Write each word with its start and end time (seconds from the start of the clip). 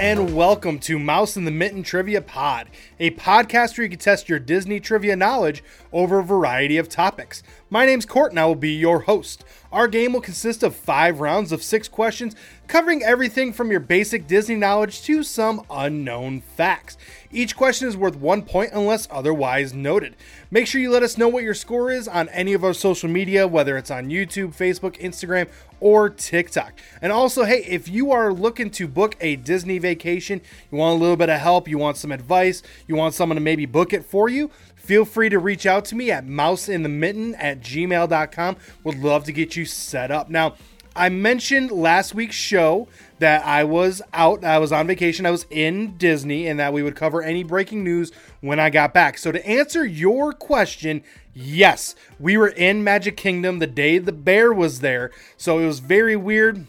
And 0.00 0.34
welcome 0.34 0.78
to 0.78 0.98
Mouse 0.98 1.36
in 1.36 1.44
the 1.44 1.50
Mitten 1.50 1.82
Trivia 1.82 2.22
Pod, 2.22 2.70
a 2.98 3.10
podcast 3.10 3.76
where 3.76 3.82
you 3.82 3.90
can 3.90 3.98
test 3.98 4.30
your 4.30 4.38
Disney 4.38 4.80
trivia 4.80 5.14
knowledge 5.14 5.62
over 5.92 6.20
a 6.20 6.24
variety 6.24 6.78
of 6.78 6.88
topics. 6.88 7.42
My 7.68 7.84
name's 7.84 8.06
Court 8.06 8.32
and 8.32 8.40
I 8.40 8.46
will 8.46 8.54
be 8.54 8.72
your 8.72 9.00
host. 9.00 9.44
Our 9.70 9.88
game 9.88 10.14
will 10.14 10.22
consist 10.22 10.62
of 10.62 10.74
five 10.74 11.20
rounds 11.20 11.52
of 11.52 11.62
six 11.62 11.86
questions, 11.86 12.34
covering 12.70 13.02
everything 13.02 13.52
from 13.52 13.68
your 13.68 13.80
basic 13.80 14.28
Disney 14.28 14.54
knowledge 14.54 15.02
to 15.02 15.24
some 15.24 15.60
unknown 15.68 16.40
facts. 16.40 16.96
Each 17.32 17.56
question 17.56 17.88
is 17.88 17.96
worth 17.96 18.14
one 18.14 18.42
point 18.42 18.70
unless 18.72 19.08
otherwise 19.10 19.74
noted. 19.74 20.14
Make 20.52 20.68
sure 20.68 20.80
you 20.80 20.92
let 20.92 21.02
us 21.02 21.18
know 21.18 21.26
what 21.26 21.42
your 21.42 21.52
score 21.52 21.90
is 21.90 22.06
on 22.06 22.28
any 22.28 22.52
of 22.52 22.62
our 22.62 22.72
social 22.72 23.08
media, 23.08 23.48
whether 23.48 23.76
it's 23.76 23.90
on 23.90 24.08
YouTube, 24.08 24.54
Facebook, 24.54 24.96
Instagram, 25.00 25.48
or 25.80 26.08
TikTok. 26.10 26.74
And 27.02 27.10
also, 27.10 27.42
hey, 27.42 27.64
if 27.64 27.88
you 27.88 28.12
are 28.12 28.32
looking 28.32 28.70
to 28.70 28.86
book 28.86 29.16
a 29.20 29.34
Disney 29.34 29.78
vacation, 29.78 30.40
you 30.70 30.78
want 30.78 30.96
a 30.96 31.00
little 31.00 31.16
bit 31.16 31.28
of 31.28 31.40
help, 31.40 31.66
you 31.66 31.76
want 31.76 31.96
some 31.96 32.12
advice, 32.12 32.62
you 32.86 32.94
want 32.94 33.14
someone 33.14 33.34
to 33.34 33.42
maybe 33.42 33.66
book 33.66 33.92
it 33.92 34.04
for 34.04 34.28
you, 34.28 34.48
feel 34.76 35.04
free 35.04 35.28
to 35.28 35.40
reach 35.40 35.66
out 35.66 35.84
to 35.86 35.96
me 35.96 36.12
at 36.12 36.24
mouseinthemitten 36.24 37.34
at 37.36 37.62
gmail.com. 37.62 38.56
Would 38.84 38.98
love 39.00 39.24
to 39.24 39.32
get 39.32 39.56
you 39.56 39.64
set 39.64 40.12
up. 40.12 40.30
Now, 40.30 40.54
I 40.96 41.08
mentioned 41.08 41.70
last 41.70 42.14
week's 42.14 42.34
show 42.34 42.88
that 43.20 43.44
I 43.44 43.64
was 43.64 44.02
out, 44.12 44.44
I 44.44 44.58
was 44.58 44.72
on 44.72 44.86
vacation, 44.86 45.26
I 45.26 45.30
was 45.30 45.46
in 45.50 45.96
Disney, 45.96 46.46
and 46.46 46.58
that 46.58 46.72
we 46.72 46.82
would 46.82 46.96
cover 46.96 47.22
any 47.22 47.44
breaking 47.44 47.84
news 47.84 48.12
when 48.40 48.58
I 48.58 48.70
got 48.70 48.92
back. 48.92 49.18
So, 49.18 49.30
to 49.30 49.46
answer 49.46 49.84
your 49.84 50.32
question, 50.32 51.02
yes, 51.34 51.94
we 52.18 52.36
were 52.36 52.48
in 52.48 52.82
Magic 52.82 53.16
Kingdom 53.16 53.58
the 53.58 53.66
day 53.66 53.98
the 53.98 54.12
bear 54.12 54.52
was 54.52 54.80
there. 54.80 55.10
So, 55.36 55.58
it 55.58 55.66
was 55.66 55.80
very 55.80 56.16
weird. 56.16 56.66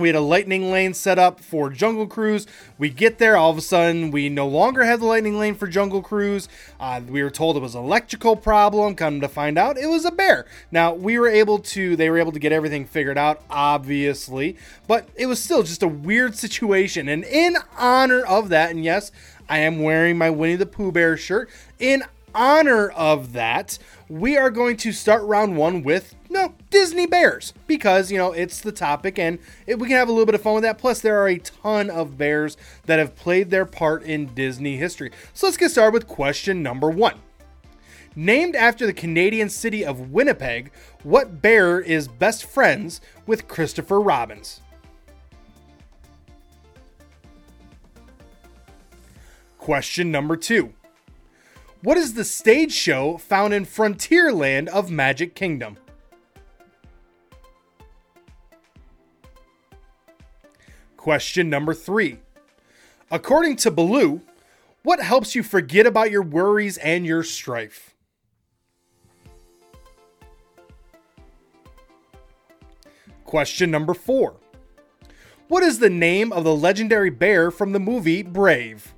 We 0.00 0.08
had 0.08 0.16
a 0.16 0.20
lightning 0.20 0.72
lane 0.72 0.94
set 0.94 1.18
up 1.18 1.40
for 1.40 1.68
Jungle 1.68 2.06
Cruise. 2.06 2.46
We 2.78 2.88
get 2.88 3.18
there, 3.18 3.36
all 3.36 3.50
of 3.50 3.58
a 3.58 3.60
sudden, 3.60 4.10
we 4.10 4.30
no 4.30 4.48
longer 4.48 4.84
have 4.84 5.00
the 5.00 5.06
lightning 5.06 5.38
lane 5.38 5.54
for 5.54 5.66
Jungle 5.66 6.00
Cruise. 6.00 6.48
Uh, 6.80 7.02
we 7.06 7.22
were 7.22 7.28
told 7.28 7.56
it 7.56 7.60
was 7.60 7.74
an 7.74 7.84
electrical 7.84 8.34
problem. 8.34 8.94
Come 8.94 9.20
to 9.20 9.28
find 9.28 9.58
out, 9.58 9.76
it 9.76 9.86
was 9.86 10.06
a 10.06 10.10
bear. 10.10 10.46
Now, 10.72 10.94
we 10.94 11.18
were 11.18 11.28
able 11.28 11.58
to, 11.58 11.96
they 11.96 12.08
were 12.08 12.16
able 12.16 12.32
to 12.32 12.38
get 12.38 12.50
everything 12.50 12.86
figured 12.86 13.18
out, 13.18 13.42
obviously, 13.50 14.56
but 14.88 15.06
it 15.16 15.26
was 15.26 15.42
still 15.42 15.62
just 15.62 15.82
a 15.82 15.88
weird 15.88 16.34
situation. 16.34 17.08
And 17.08 17.22
in 17.22 17.58
honor 17.76 18.22
of 18.22 18.48
that, 18.48 18.70
and 18.70 18.82
yes, 18.82 19.12
I 19.50 19.58
am 19.58 19.82
wearing 19.82 20.16
my 20.16 20.30
Winnie 20.30 20.56
the 20.56 20.64
Pooh 20.64 20.92
Bear 20.92 21.18
shirt, 21.18 21.50
in 21.78 22.04
honor 22.34 22.88
of 22.88 23.34
that, 23.34 23.78
we 24.08 24.38
are 24.38 24.50
going 24.50 24.78
to 24.78 24.92
start 24.92 25.22
round 25.24 25.56
one 25.56 25.82
with 25.82 26.14
Disney 26.70 27.06
bears 27.06 27.52
because 27.66 28.10
you 28.10 28.18
know 28.18 28.32
it's 28.32 28.60
the 28.60 28.72
topic 28.72 29.18
and 29.18 29.38
it, 29.66 29.78
we 29.78 29.88
can 29.88 29.96
have 29.96 30.08
a 30.08 30.12
little 30.12 30.26
bit 30.26 30.36
of 30.36 30.42
fun 30.42 30.54
with 30.54 30.62
that. 30.62 30.78
Plus, 30.78 31.00
there 31.00 31.20
are 31.20 31.28
a 31.28 31.38
ton 31.38 31.90
of 31.90 32.16
bears 32.16 32.56
that 32.86 32.98
have 32.98 33.16
played 33.16 33.50
their 33.50 33.66
part 33.66 34.02
in 34.04 34.32
Disney 34.34 34.76
history. 34.76 35.10
So 35.34 35.46
let's 35.46 35.56
get 35.56 35.70
started 35.70 35.94
with 35.94 36.06
question 36.06 36.62
number 36.62 36.88
one. 36.88 37.18
Named 38.16 38.56
after 38.56 38.86
the 38.86 38.92
Canadian 38.92 39.48
city 39.48 39.84
of 39.84 40.10
Winnipeg, 40.10 40.72
what 41.02 41.42
bear 41.42 41.80
is 41.80 42.08
best 42.08 42.44
friends 42.44 43.00
with 43.26 43.46
Christopher 43.46 44.00
Robbins? 44.00 44.60
Question 49.58 50.10
number 50.10 50.36
two. 50.36 50.72
What 51.82 51.96
is 51.96 52.14
the 52.14 52.24
stage 52.24 52.72
show 52.72 53.16
found 53.16 53.54
in 53.54 53.64
Frontierland 53.64 54.68
of 54.68 54.90
Magic 54.90 55.34
Kingdom? 55.34 55.76
Question 61.00 61.48
number 61.48 61.72
three. 61.72 62.18
According 63.10 63.56
to 63.56 63.70
Baloo, 63.70 64.20
what 64.82 65.00
helps 65.00 65.34
you 65.34 65.42
forget 65.42 65.86
about 65.86 66.10
your 66.10 66.20
worries 66.20 66.76
and 66.76 67.06
your 67.06 67.22
strife? 67.22 67.94
Question 73.24 73.70
number 73.70 73.94
four. 73.94 74.34
What 75.48 75.62
is 75.62 75.78
the 75.78 75.88
name 75.88 76.34
of 76.34 76.44
the 76.44 76.54
legendary 76.54 77.08
bear 77.08 77.50
from 77.50 77.72
the 77.72 77.80
movie 77.80 78.22
Brave? 78.22 78.92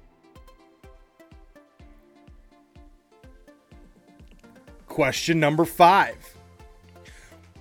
Question 4.86 5.38
number 5.38 5.64
five. 5.64 6.36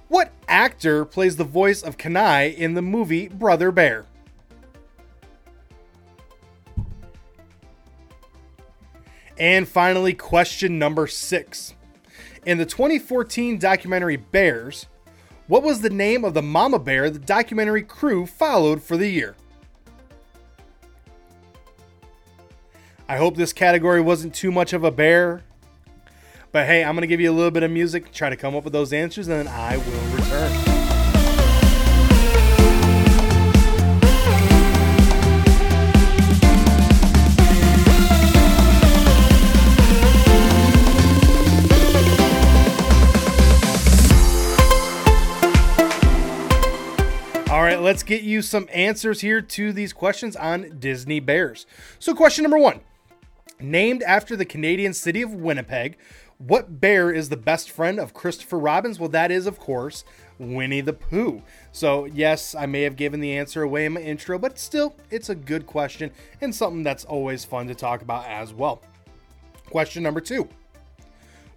What 0.07 0.33
actor 0.47 1.05
plays 1.05 1.35
the 1.35 1.43
voice 1.43 1.83
of 1.83 1.99
Kenai 1.99 2.45
in 2.45 2.73
the 2.73 2.81
movie 2.81 3.27
Brother 3.27 3.71
Bear? 3.71 4.07
And 9.41 9.67
finally, 9.67 10.13
question 10.13 10.77
number 10.77 11.07
six. 11.07 11.73
In 12.45 12.59
the 12.59 12.65
2014 12.65 13.57
documentary 13.57 14.15
Bears, 14.15 14.85
what 15.47 15.63
was 15.63 15.81
the 15.81 15.89
name 15.89 16.23
of 16.23 16.35
the 16.35 16.43
mama 16.43 16.77
bear 16.77 17.09
the 17.09 17.17
documentary 17.17 17.81
crew 17.81 18.27
followed 18.27 18.83
for 18.83 18.97
the 18.97 19.07
year? 19.07 19.35
I 23.09 23.17
hope 23.17 23.35
this 23.35 23.51
category 23.51 23.99
wasn't 23.99 24.35
too 24.35 24.51
much 24.51 24.73
of 24.73 24.83
a 24.83 24.91
bear. 24.91 25.41
But 26.51 26.67
hey, 26.67 26.83
I'm 26.83 26.93
going 26.93 27.01
to 27.01 27.07
give 27.07 27.19
you 27.19 27.31
a 27.31 27.33
little 27.33 27.49
bit 27.49 27.63
of 27.63 27.71
music, 27.71 28.11
try 28.11 28.29
to 28.29 28.37
come 28.37 28.55
up 28.55 28.63
with 28.63 28.73
those 28.73 28.93
answers, 28.93 29.27
and 29.27 29.39
then 29.39 29.47
I 29.47 29.77
will 29.77 30.15
return. 30.15 30.70
Get 48.11 48.23
you 48.23 48.41
some 48.41 48.67
answers 48.73 49.21
here 49.21 49.39
to 49.39 49.71
these 49.71 49.93
questions 49.93 50.35
on 50.35 50.77
Disney 50.79 51.21
Bears. 51.21 51.65
So, 51.97 52.13
question 52.13 52.43
number 52.43 52.57
one 52.57 52.81
Named 53.61 54.03
after 54.03 54.35
the 54.35 54.43
Canadian 54.43 54.93
city 54.93 55.21
of 55.21 55.33
Winnipeg, 55.33 55.95
what 56.37 56.81
bear 56.81 57.09
is 57.09 57.29
the 57.29 57.37
best 57.37 57.71
friend 57.71 58.01
of 58.01 58.13
Christopher 58.13 58.59
Robbins? 58.59 58.99
Well, 58.99 59.07
that 59.09 59.31
is, 59.31 59.47
of 59.47 59.59
course, 59.59 60.03
Winnie 60.39 60.81
the 60.81 60.91
Pooh. 60.91 61.41
So, 61.71 62.03
yes, 62.03 62.53
I 62.53 62.65
may 62.65 62.81
have 62.81 62.97
given 62.97 63.21
the 63.21 63.37
answer 63.37 63.63
away 63.63 63.85
in 63.85 63.93
my 63.93 64.01
intro, 64.01 64.37
but 64.37 64.59
still, 64.59 64.93
it's 65.09 65.29
a 65.29 65.35
good 65.35 65.65
question 65.65 66.11
and 66.41 66.53
something 66.53 66.83
that's 66.83 67.05
always 67.05 67.45
fun 67.45 67.67
to 67.67 67.75
talk 67.75 68.01
about 68.01 68.25
as 68.27 68.53
well. 68.53 68.81
Question 69.69 70.03
number 70.03 70.19
two 70.19 70.49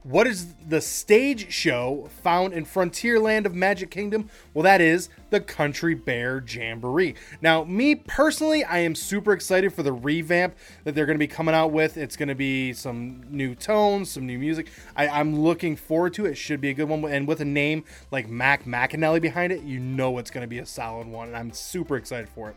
What 0.04 0.26
is 0.26 0.52
the 0.68 0.82
stage 0.82 1.50
show 1.50 2.10
found 2.22 2.52
in 2.52 2.66
Frontierland 2.66 3.46
of 3.46 3.54
Magic 3.54 3.90
Kingdom? 3.90 4.28
Well, 4.52 4.62
that 4.64 4.82
is 4.82 5.08
the 5.30 5.40
Country 5.40 5.94
Bear 5.94 6.44
Jamboree. 6.46 7.14
Now, 7.40 7.64
me 7.64 7.94
personally, 7.94 8.64
I 8.64 8.80
am 8.80 8.94
super 8.94 9.32
excited 9.32 9.72
for 9.72 9.82
the 9.82 9.94
revamp 9.94 10.56
that 10.84 10.94
they're 10.94 11.06
going 11.06 11.16
to 11.16 11.18
be 11.18 11.26
coming 11.26 11.54
out 11.54 11.72
with. 11.72 11.96
It's 11.96 12.18
going 12.18 12.28
to 12.28 12.34
be 12.34 12.74
some 12.74 13.22
new 13.30 13.54
tones, 13.54 14.10
some 14.10 14.26
new 14.26 14.38
music. 14.38 14.68
I, 14.94 15.08
I'm 15.08 15.40
looking 15.40 15.74
forward 15.74 16.12
to 16.14 16.26
it. 16.26 16.32
It 16.32 16.36
should 16.36 16.60
be 16.60 16.68
a 16.68 16.74
good 16.74 16.90
one. 16.90 17.02
And 17.06 17.26
with 17.26 17.40
a 17.40 17.46
name 17.46 17.84
like 18.10 18.28
Mac 18.28 18.64
McAnally 18.64 19.22
behind 19.22 19.54
it, 19.54 19.62
you 19.62 19.80
know 19.80 20.18
it's 20.18 20.30
going 20.30 20.44
to 20.44 20.48
be 20.48 20.58
a 20.58 20.66
solid 20.66 21.06
one. 21.06 21.28
And 21.28 21.36
I'm 21.36 21.50
super 21.50 21.96
excited 21.96 22.28
for 22.28 22.50
it. 22.50 22.56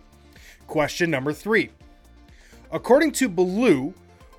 Question 0.67 1.09
number 1.09 1.31
three. 1.31 1.69
According 2.73 3.13
to 3.13 3.29
Baloo, 3.29 3.93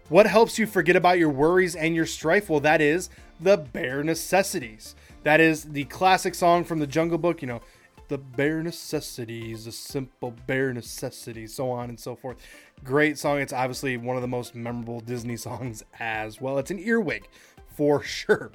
what 0.08 0.26
helps 0.26 0.58
you 0.58 0.66
forget 0.66 0.96
about 0.96 1.19
your 1.19 1.31
worries 1.31 1.76
and 1.76 1.94
your 1.94 2.06
strife? 2.06 2.49
Well, 2.49 2.60
that 2.60 2.81
is 2.81 3.10
the 3.40 3.56
bare 3.56 4.02
necessities. 4.02 4.94
That 5.22 5.40
is 5.40 5.64
the 5.64 5.84
classic 5.84 6.34
song 6.34 6.64
from 6.64 6.78
the 6.78 6.87
Jungle 6.87 7.19
Book, 7.19 7.43
you 7.43 7.49
know, 7.49 7.60
the 8.08 8.19
bare 8.19 8.62
necessities, 8.62 9.66
the 9.66 9.72
simple 9.72 10.34
bare 10.46 10.72
necessities, 10.72 11.55
so 11.55 11.70
on 11.70 11.90
and 11.90 12.00
so 12.00 12.16
forth. 12.16 12.38
Great 12.82 13.19
song. 13.19 13.38
It's 13.40 13.52
obviously 13.52 13.96
one 13.96 14.16
of 14.16 14.22
the 14.22 14.28
most 14.28 14.55
memorable 14.55 15.00
Disney 15.00 15.37
songs 15.37 15.82
as 16.00 16.40
well. 16.40 16.58
It's 16.58 16.70
an 16.70 16.78
earwig 16.78 17.28
for 17.66 18.02
sure. 18.02 18.50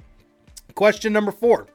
Question 0.74 1.12
number 1.12 1.30
four. 1.30 1.68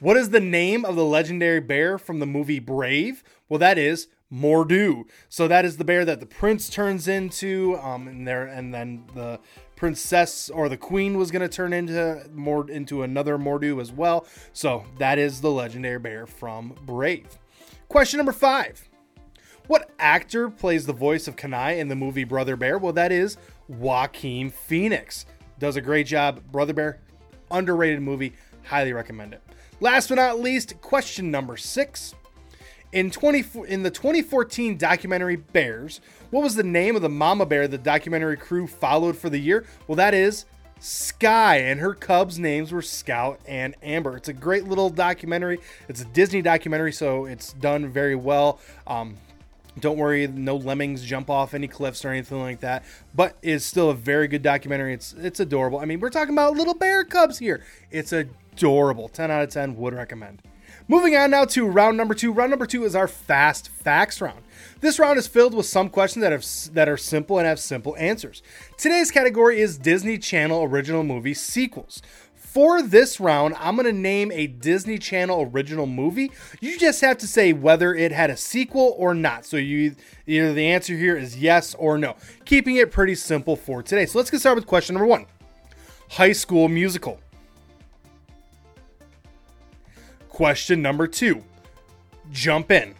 What 0.00 0.16
is 0.16 0.30
the 0.30 0.40
name 0.40 0.84
of 0.84 0.96
the 0.96 1.04
legendary 1.04 1.60
bear 1.60 1.98
from 1.98 2.18
the 2.18 2.26
movie 2.26 2.58
Brave? 2.58 3.22
Well, 3.48 3.58
that 3.58 3.78
is 3.78 4.08
Mordu. 4.32 5.04
So 5.28 5.46
that 5.48 5.64
is 5.64 5.76
the 5.76 5.84
bear 5.84 6.04
that 6.04 6.20
the 6.20 6.26
prince 6.26 6.68
turns 6.68 7.06
into, 7.06 7.78
um, 7.82 8.08
and 8.08 8.26
there, 8.26 8.46
and 8.46 8.72
then 8.72 9.04
the 9.14 9.38
princess 9.76 10.48
or 10.48 10.68
the 10.68 10.76
queen 10.76 11.18
was 11.18 11.30
going 11.30 11.42
to 11.42 11.48
turn 11.48 11.72
into 11.72 12.24
more 12.32 12.70
into 12.70 13.02
another 13.02 13.36
Mordu 13.36 13.80
as 13.80 13.92
well. 13.92 14.26
So 14.52 14.84
that 14.98 15.18
is 15.18 15.40
the 15.40 15.50
legendary 15.50 15.98
bear 15.98 16.26
from 16.26 16.74
Brave. 16.86 17.38
Question 17.88 18.18
number 18.18 18.32
five. 18.32 18.88
What 19.66 19.90
actor 19.98 20.50
plays 20.50 20.86
the 20.86 20.92
voice 20.92 21.28
of 21.28 21.36
Kenai 21.36 21.72
in 21.72 21.88
the 21.88 21.94
movie 21.94 22.24
Brother 22.24 22.56
Bear? 22.56 22.78
Well, 22.78 22.92
that 22.94 23.12
is 23.12 23.36
Joaquin 23.68 24.50
Phoenix. 24.50 25.26
Does 25.58 25.76
a 25.76 25.80
great 25.80 26.06
job. 26.06 26.42
Brother 26.50 26.72
Bear, 26.72 27.00
underrated 27.50 28.02
movie. 28.02 28.32
Highly 28.64 28.92
recommend 28.92 29.34
it. 29.34 29.42
Last 29.80 30.08
but 30.08 30.16
not 30.16 30.40
least, 30.40 30.80
question 30.80 31.30
number 31.30 31.56
six. 31.56 32.14
In 32.92 33.10
20 33.10 33.44
in 33.68 33.82
the 33.82 33.90
2014 33.90 34.76
documentary 34.76 35.36
Bears, 35.36 36.02
what 36.30 36.42
was 36.42 36.54
the 36.54 36.62
name 36.62 36.94
of 36.94 37.00
the 37.00 37.08
mama 37.08 37.46
bear 37.46 37.66
the 37.66 37.78
documentary 37.78 38.36
crew 38.36 38.66
followed 38.66 39.16
for 39.16 39.30
the 39.30 39.38
year? 39.38 39.64
Well, 39.86 39.96
that 39.96 40.12
is 40.12 40.44
Sky, 40.78 41.56
and 41.56 41.80
her 41.80 41.94
cubs' 41.94 42.38
names 42.38 42.70
were 42.70 42.82
Scout 42.82 43.40
and 43.46 43.76
Amber. 43.82 44.16
It's 44.16 44.28
a 44.28 44.34
great 44.34 44.64
little 44.64 44.90
documentary. 44.90 45.60
It's 45.88 46.02
a 46.02 46.04
Disney 46.04 46.42
documentary, 46.42 46.92
so 46.92 47.24
it's 47.24 47.54
done 47.54 47.88
very 47.88 48.16
well. 48.16 48.60
Um, 48.86 49.16
don't 49.80 49.96
worry, 49.96 50.26
no 50.26 50.56
lemmings 50.56 51.02
jump 51.02 51.30
off 51.30 51.54
any 51.54 51.68
cliffs 51.68 52.04
or 52.04 52.10
anything 52.10 52.40
like 52.40 52.60
that. 52.60 52.84
But 53.14 53.36
it's 53.40 53.64
still 53.64 53.88
a 53.88 53.94
very 53.94 54.28
good 54.28 54.42
documentary. 54.42 54.92
It's 54.92 55.14
it's 55.14 55.40
adorable. 55.40 55.78
I 55.78 55.86
mean, 55.86 56.00
we're 56.00 56.10
talking 56.10 56.34
about 56.34 56.58
little 56.58 56.74
bear 56.74 57.04
cubs 57.04 57.38
here. 57.38 57.64
It's 57.90 58.12
adorable. 58.12 59.08
10 59.08 59.30
out 59.30 59.42
of 59.44 59.48
10 59.48 59.76
would 59.76 59.94
recommend. 59.94 60.42
Moving 60.88 61.14
on 61.16 61.30
now 61.30 61.44
to 61.46 61.66
round 61.66 61.96
number 61.96 62.14
two. 62.14 62.32
Round 62.32 62.50
number 62.50 62.66
two 62.66 62.84
is 62.84 62.96
our 62.96 63.06
fast 63.08 63.68
facts 63.68 64.20
round. 64.20 64.42
This 64.80 64.98
round 64.98 65.18
is 65.18 65.28
filled 65.28 65.54
with 65.54 65.66
some 65.66 65.88
questions 65.88 66.22
that 66.22 66.32
have 66.32 66.44
that 66.74 66.88
are 66.88 66.96
simple 66.96 67.38
and 67.38 67.46
have 67.46 67.60
simple 67.60 67.96
answers. 67.96 68.42
Today's 68.76 69.10
category 69.10 69.60
is 69.60 69.78
Disney 69.78 70.18
Channel 70.18 70.64
original 70.64 71.04
movie 71.04 71.34
sequels. 71.34 72.02
For 72.34 72.82
this 72.82 73.18
round, 73.18 73.54
I'm 73.58 73.76
going 73.76 73.86
to 73.86 73.98
name 73.98 74.30
a 74.30 74.46
Disney 74.46 74.98
Channel 74.98 75.50
original 75.54 75.86
movie. 75.86 76.30
You 76.60 76.78
just 76.78 77.00
have 77.00 77.16
to 77.18 77.26
say 77.26 77.54
whether 77.54 77.94
it 77.94 78.12
had 78.12 78.28
a 78.28 78.36
sequel 78.36 78.94
or 78.98 79.14
not. 79.14 79.46
So 79.46 79.56
you 79.56 79.94
either 80.26 80.52
the 80.52 80.66
answer 80.66 80.94
here 80.94 81.16
is 81.16 81.38
yes 81.38 81.74
or 81.76 81.96
no. 81.96 82.16
Keeping 82.44 82.76
it 82.76 82.90
pretty 82.90 83.14
simple 83.14 83.56
for 83.56 83.82
today. 83.82 84.04
So 84.04 84.18
let's 84.18 84.30
get 84.30 84.40
started 84.40 84.56
with 84.56 84.66
question 84.66 84.94
number 84.94 85.06
1. 85.06 85.24
High 86.10 86.32
School 86.32 86.68
Musical. 86.68 87.21
Question 90.32 90.80
number 90.80 91.06
2. 91.06 91.44
Jump 92.30 92.70
in. 92.70 92.94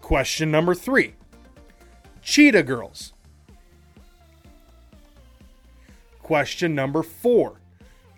Question 0.00 0.50
number 0.50 0.74
3. 0.74 1.12
Cheetah 2.22 2.62
Girls. 2.62 3.12
Question 6.22 6.74
number 6.74 7.02
four 7.02 7.60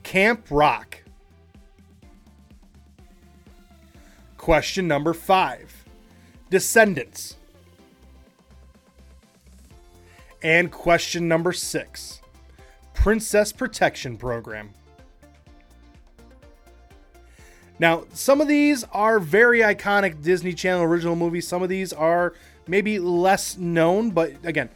Camp 0.04 0.46
Rock. 0.50 1.02
Question 4.36 4.86
number 4.86 5.12
five 5.12 5.84
Descendants. 6.48 7.34
And 10.44 10.70
question 10.70 11.26
number 11.26 11.52
six 11.52 12.20
Princess 12.94 13.50
Protection 13.50 14.16
Program. 14.16 14.70
Now, 17.82 18.04
some 18.12 18.40
of 18.40 18.46
these 18.46 18.84
are 18.92 19.18
very 19.18 19.58
iconic 19.58 20.22
Disney 20.22 20.52
Channel 20.52 20.84
original 20.84 21.16
movies. 21.16 21.48
Some 21.48 21.64
of 21.64 21.68
these 21.68 21.92
are 21.92 22.32
maybe 22.68 23.00
less 23.00 23.56
known, 23.56 24.10
but 24.10 24.34
again, 24.44 24.68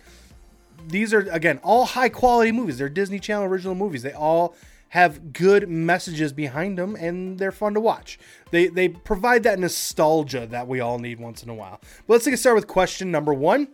these 0.88 1.14
are 1.14 1.20
again 1.30 1.60
all 1.62 1.84
high 1.84 2.08
quality 2.08 2.50
movies. 2.50 2.78
They're 2.78 2.88
Disney 2.88 3.20
Channel 3.20 3.44
original 3.44 3.76
movies. 3.76 4.02
They 4.02 4.12
all 4.12 4.56
have 4.88 5.32
good 5.32 5.68
messages 5.68 6.32
behind 6.32 6.78
them 6.78 6.96
and 6.96 7.38
they're 7.38 7.52
fun 7.52 7.74
to 7.74 7.80
watch. 7.80 8.18
They 8.50 8.66
they 8.66 8.88
provide 8.88 9.44
that 9.44 9.60
nostalgia 9.60 10.48
that 10.48 10.66
we 10.66 10.80
all 10.80 10.98
need 10.98 11.20
once 11.20 11.44
in 11.44 11.48
a 11.48 11.54
while. 11.54 11.80
But 12.08 12.14
let's 12.14 12.26
get 12.26 12.40
started 12.40 12.56
with 12.56 12.66
question 12.66 13.12
number 13.12 13.32
1. 13.32 13.68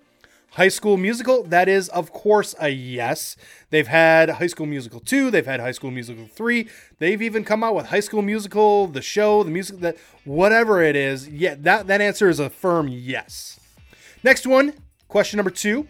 High 0.53 0.69
School 0.69 0.97
Musical, 0.97 1.43
that 1.45 1.69
is 1.69 1.89
of 1.89 2.13
course 2.13 2.55
a 2.61 2.69
yes. 2.69 3.37
They've 3.71 3.87
had 3.87 4.29
High 4.29 4.47
School 4.47 4.67
Musical 4.67 5.01
2, 5.01 5.31
they've 5.31 5.47
had 5.47 5.61
High 5.61 5.73
School 5.73 5.91
Musical 5.91 6.27
3. 6.27 6.69
They've 6.99 7.23
even 7.23 7.45
come 7.45 7.65
out 7.65 7.75
with 7.75 7.87
High 7.87 8.01
School 8.01 8.23
Musical, 8.23 8.87
the 8.87 9.03
show, 9.03 9.43
the 9.43 9.51
music 9.51 9.81
that 9.81 9.97
whatever 10.25 10.83
it 10.83 10.95
is. 10.95 11.29
Yeah, 11.29 11.55
that 11.61 11.87
that 11.87 12.01
answer 12.01 12.29
is 12.29 12.39
a 12.39 12.51
firm 12.51 12.89
yes. 12.89 13.59
Next 14.23 14.47
one, 14.47 14.75
question 15.09 15.39
number 15.39 15.51
2 15.51 15.87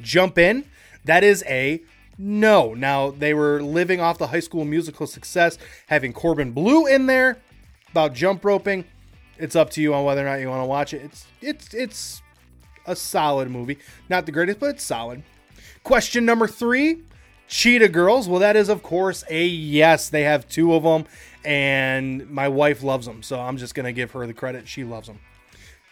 jump 0.00 0.38
in, 0.38 0.64
that 1.04 1.24
is 1.24 1.42
a 1.46 1.82
no. 2.18 2.74
Now, 2.74 3.10
they 3.10 3.32
were 3.32 3.62
living 3.62 4.00
off 4.00 4.18
the 4.18 4.26
high 4.26 4.40
school 4.40 4.64
musical 4.64 5.06
success, 5.06 5.58
having 5.86 6.12
Corbin 6.12 6.52
Bleu 6.52 6.86
in 6.86 7.06
there 7.06 7.38
about 7.90 8.12
jump 8.12 8.44
roping. 8.44 8.84
It's 9.38 9.54
up 9.54 9.70
to 9.70 9.82
you 9.82 9.94
on 9.94 10.04
whether 10.04 10.26
or 10.26 10.28
not 10.28 10.40
you 10.40 10.48
want 10.48 10.62
to 10.62 10.66
watch 10.66 10.92
it. 10.92 11.02
It's 11.04 11.26
it's 11.40 11.74
it's 11.74 12.22
a 12.88 12.96
solid 12.96 13.50
movie. 13.50 13.78
Not 14.08 14.26
the 14.26 14.32
greatest, 14.32 14.60
but 14.60 14.70
it's 14.70 14.84
solid. 14.84 15.22
Question 15.84 16.24
number 16.24 16.46
3, 16.46 17.02
Cheetah 17.48 17.88
Girls. 17.88 18.28
Well, 18.28 18.40
that 18.40 18.56
is 18.56 18.68
of 18.68 18.82
course 18.82 19.24
a 19.30 19.46
yes. 19.46 20.08
They 20.08 20.22
have 20.22 20.48
two 20.48 20.74
of 20.74 20.82
them 20.82 21.06
and 21.44 22.28
my 22.30 22.48
wife 22.48 22.82
loves 22.82 23.06
them. 23.06 23.22
So 23.22 23.40
I'm 23.40 23.56
just 23.56 23.74
going 23.74 23.86
to 23.86 23.92
give 23.92 24.12
her 24.12 24.26
the 24.26 24.34
credit. 24.34 24.68
She 24.68 24.84
loves 24.84 25.06
them. 25.06 25.18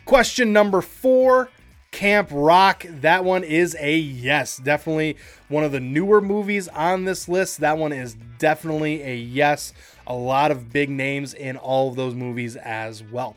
Question 0.05 0.53
number 0.53 0.81
4, 0.81 1.49
Camp 1.91 2.29
Rock. 2.31 2.85
That 2.89 3.25
one 3.25 3.43
is 3.43 3.77
a 3.81 3.97
yes. 3.97 4.59
Definitely 4.59 5.17
one 5.49 5.65
of 5.65 5.73
the 5.73 5.81
newer 5.81 6.21
movies 6.21 6.69
on 6.69 7.05
this 7.05 7.29
list. 7.29 7.61
That 7.61 7.79
one 7.79 7.93
is 7.93 8.17
definitely 8.39 9.03
a 9.03 9.17
yes. 9.17 9.73
A 10.07 10.15
lot 10.15 10.51
of 10.51 10.73
big 10.73 10.91
names 10.91 11.35
in 11.35 11.57
all 11.57 11.89
of 11.89 11.97
those 11.97 12.15
movies 12.15 12.57
as 12.57 13.03
well. 13.03 13.37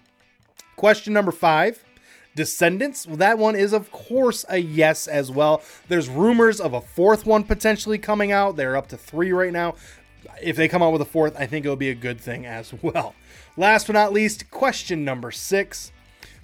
Question 0.76 1.14
number 1.14 1.32
five. 1.32 1.84
Descendants, 2.40 3.06
well, 3.06 3.18
that 3.18 3.38
one 3.38 3.58
is, 3.58 3.74
of 3.74 3.92
course, 3.92 4.46
a 4.48 4.60
yes 4.60 5.08
as 5.08 5.30
well. 5.30 5.62
There's 5.90 6.08
rumors 6.08 6.62
of 6.62 6.72
a 6.72 6.80
fourth 6.80 7.26
one 7.26 7.44
potentially 7.44 7.98
coming 7.98 8.32
out. 8.32 8.56
They're 8.56 8.78
up 8.78 8.88
to 8.88 8.98
three 8.98 9.34
right 9.34 9.52
now. 9.52 9.76
If 10.42 10.56
they 10.56 10.70
come 10.70 10.82
out 10.82 10.94
with 10.94 11.02
a 11.02 11.06
fourth, 11.06 11.36
I 11.38 11.48
think 11.48 11.66
it'll 11.66 11.76
be 11.76 11.90
a 11.90 11.96
good 11.96 12.18
thing 12.18 12.46
as 12.46 12.74
well. 12.82 13.14
Last 13.58 13.88
but 13.88 13.94
not 13.94 14.14
least, 14.14 14.50
question 14.52 15.04
number 15.04 15.32
six 15.32 15.92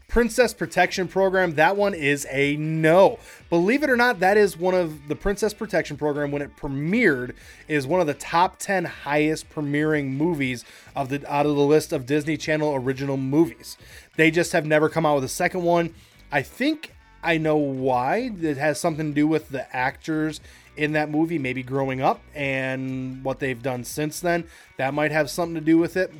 Princess 0.07 0.54
Protection 0.54 1.07
Program, 1.07 1.56
that 1.56 1.75
one 1.75 1.94
is 1.94 2.25
a 2.30 2.56
no. 2.57 3.19
Believe 3.50 3.84
it 3.84 3.90
or 3.90 3.98
not, 3.98 4.19
that 4.19 4.38
is 4.38 4.57
one 4.57 4.74
of 4.74 5.07
the 5.07 5.16
Princess 5.16 5.54
Protection 5.54 5.98
Program 5.98 6.31
when 6.31 6.42
it 6.42 6.56
premiered 6.56 7.34
is 7.68 7.88
one 7.88 8.00
of 8.00 8.07
the 8.07 8.13
top 8.13 8.57
10 8.60 8.86
highest 8.86 9.50
premiering 9.50 10.12
movies 10.12 10.63
of 10.96 11.10
the 11.10 11.25
out 11.31 11.46
of 11.46 11.56
the 11.56 11.62
list 11.62 11.92
of 11.92 12.06
Disney 12.06 12.38
Channel 12.38 12.75
original 12.75 13.18
movies. 13.18 13.78
They 14.16 14.31
just 14.31 14.54
have 14.54 14.66
never 14.66 14.90
come 14.90 15.06
out 15.06 15.16
with 15.16 15.24
a 15.24 15.30
second 15.30 15.63
one. 15.63 15.94
I 16.32 16.41
think 16.41 16.94
I 17.24 17.38
know 17.38 17.58
why. 17.58 18.32
It 18.41 18.58
has 18.58 18.80
something 18.80 19.10
to 19.10 19.13
do 19.13 19.27
with 19.27 19.50
the 19.50 19.75
actors 19.75 20.39
in 20.77 20.94
that 20.94 21.10
movie 21.10 21.39
maybe 21.39 21.63
growing 21.63 22.01
up 22.01 22.22
and 22.34 23.24
what 23.24 23.39
they've 23.39 23.62
done 23.62 23.84
since 23.84 24.20
then. 24.20 24.46
That 24.77 24.94
might 24.94 25.12
have 25.12 25.30
something 25.30 25.56
to 25.56 25.62
do 25.62 25.77
with 25.77 25.98
it 25.98 26.13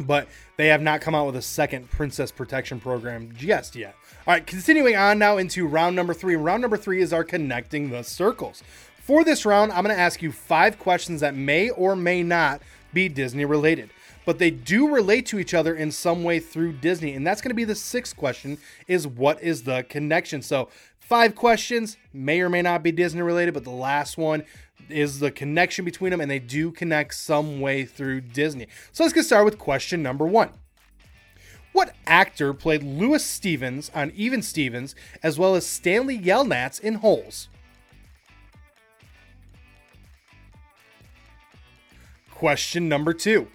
but 0.00 0.28
they 0.56 0.68
have 0.68 0.82
not 0.82 1.00
come 1.00 1.14
out 1.14 1.26
with 1.26 1.36
a 1.36 1.42
second 1.42 1.90
princess 1.90 2.30
protection 2.30 2.80
program 2.80 3.32
just 3.36 3.76
yet. 3.76 3.94
All 4.26 4.34
right, 4.34 4.46
continuing 4.46 4.96
on 4.96 5.18
now 5.18 5.38
into 5.38 5.66
round 5.66 5.96
number 5.96 6.14
three. 6.14 6.36
Round 6.36 6.60
number 6.60 6.76
three 6.76 7.00
is 7.00 7.12
our 7.12 7.24
connecting 7.24 7.90
the 7.90 8.02
circles. 8.02 8.62
For 9.00 9.22
this 9.22 9.46
round, 9.46 9.72
I'm 9.72 9.84
going 9.84 9.94
to 9.94 10.02
ask 10.02 10.20
you 10.20 10.32
five 10.32 10.78
questions 10.78 11.20
that 11.20 11.36
may 11.36 11.70
or 11.70 11.94
may 11.94 12.22
not 12.22 12.60
be 12.92 13.08
Disney 13.08 13.44
related, 13.44 13.90
but 14.24 14.38
they 14.38 14.50
do 14.50 14.92
relate 14.92 15.26
to 15.26 15.38
each 15.38 15.54
other 15.54 15.76
in 15.76 15.92
some 15.92 16.24
way 16.24 16.40
through 16.40 16.72
Disney. 16.72 17.12
And 17.12 17.24
that's 17.24 17.40
going 17.40 17.50
to 17.50 17.54
be 17.54 17.64
the 17.64 17.76
sixth 17.76 18.16
question 18.16 18.58
is 18.88 19.06
what 19.06 19.40
is 19.40 19.62
the 19.62 19.84
connection? 19.88 20.42
So 20.42 20.70
five 21.08 21.34
questions 21.34 21.96
may 22.12 22.40
or 22.40 22.48
may 22.48 22.62
not 22.62 22.82
be 22.82 22.92
Disney 22.92 23.22
related, 23.22 23.54
but 23.54 23.64
the 23.64 23.70
last 23.70 24.18
one 24.18 24.44
is 24.88 25.20
the 25.20 25.30
connection 25.30 25.84
between 25.84 26.10
them, 26.10 26.20
and 26.20 26.30
they 26.30 26.38
do 26.38 26.70
connect 26.70 27.14
some 27.14 27.60
way 27.60 27.84
through 27.84 28.20
Disney. 28.20 28.66
So 28.92 29.04
let's 29.04 29.14
get 29.14 29.24
started 29.24 29.44
with 29.44 29.58
question 29.58 30.02
number 30.02 30.26
one. 30.26 30.50
What 31.72 31.94
actor 32.06 32.54
played 32.54 32.82
Lewis 32.82 33.24
Stevens 33.24 33.90
on 33.94 34.10
Even 34.16 34.42
Stevens 34.42 34.94
as 35.22 35.38
well 35.38 35.54
as 35.54 35.66
Stanley 35.66 36.18
Yelnats 36.18 36.80
in 36.80 36.94
Holes? 36.94 37.48
Question 42.30 42.88
number 42.88 43.12
two. 43.12 43.48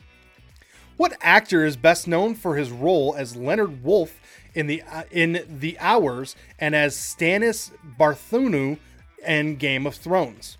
What 0.97 1.17
actor 1.21 1.65
is 1.65 1.77
best 1.77 2.07
known 2.07 2.35
for 2.35 2.57
his 2.57 2.69
role 2.69 3.15
as 3.17 3.35
Leonard 3.35 3.83
Woolf 3.83 4.20
in 4.53 4.67
the 4.67 4.81
uh, 4.83 5.03
in 5.11 5.45
The 5.47 5.77
Hours 5.79 6.35
and 6.59 6.75
as 6.75 6.95
Stannis 6.95 7.71
Baratheon 7.99 8.77
in 9.25 9.55
Game 9.55 9.85
of 9.85 9.95
Thrones? 9.95 10.57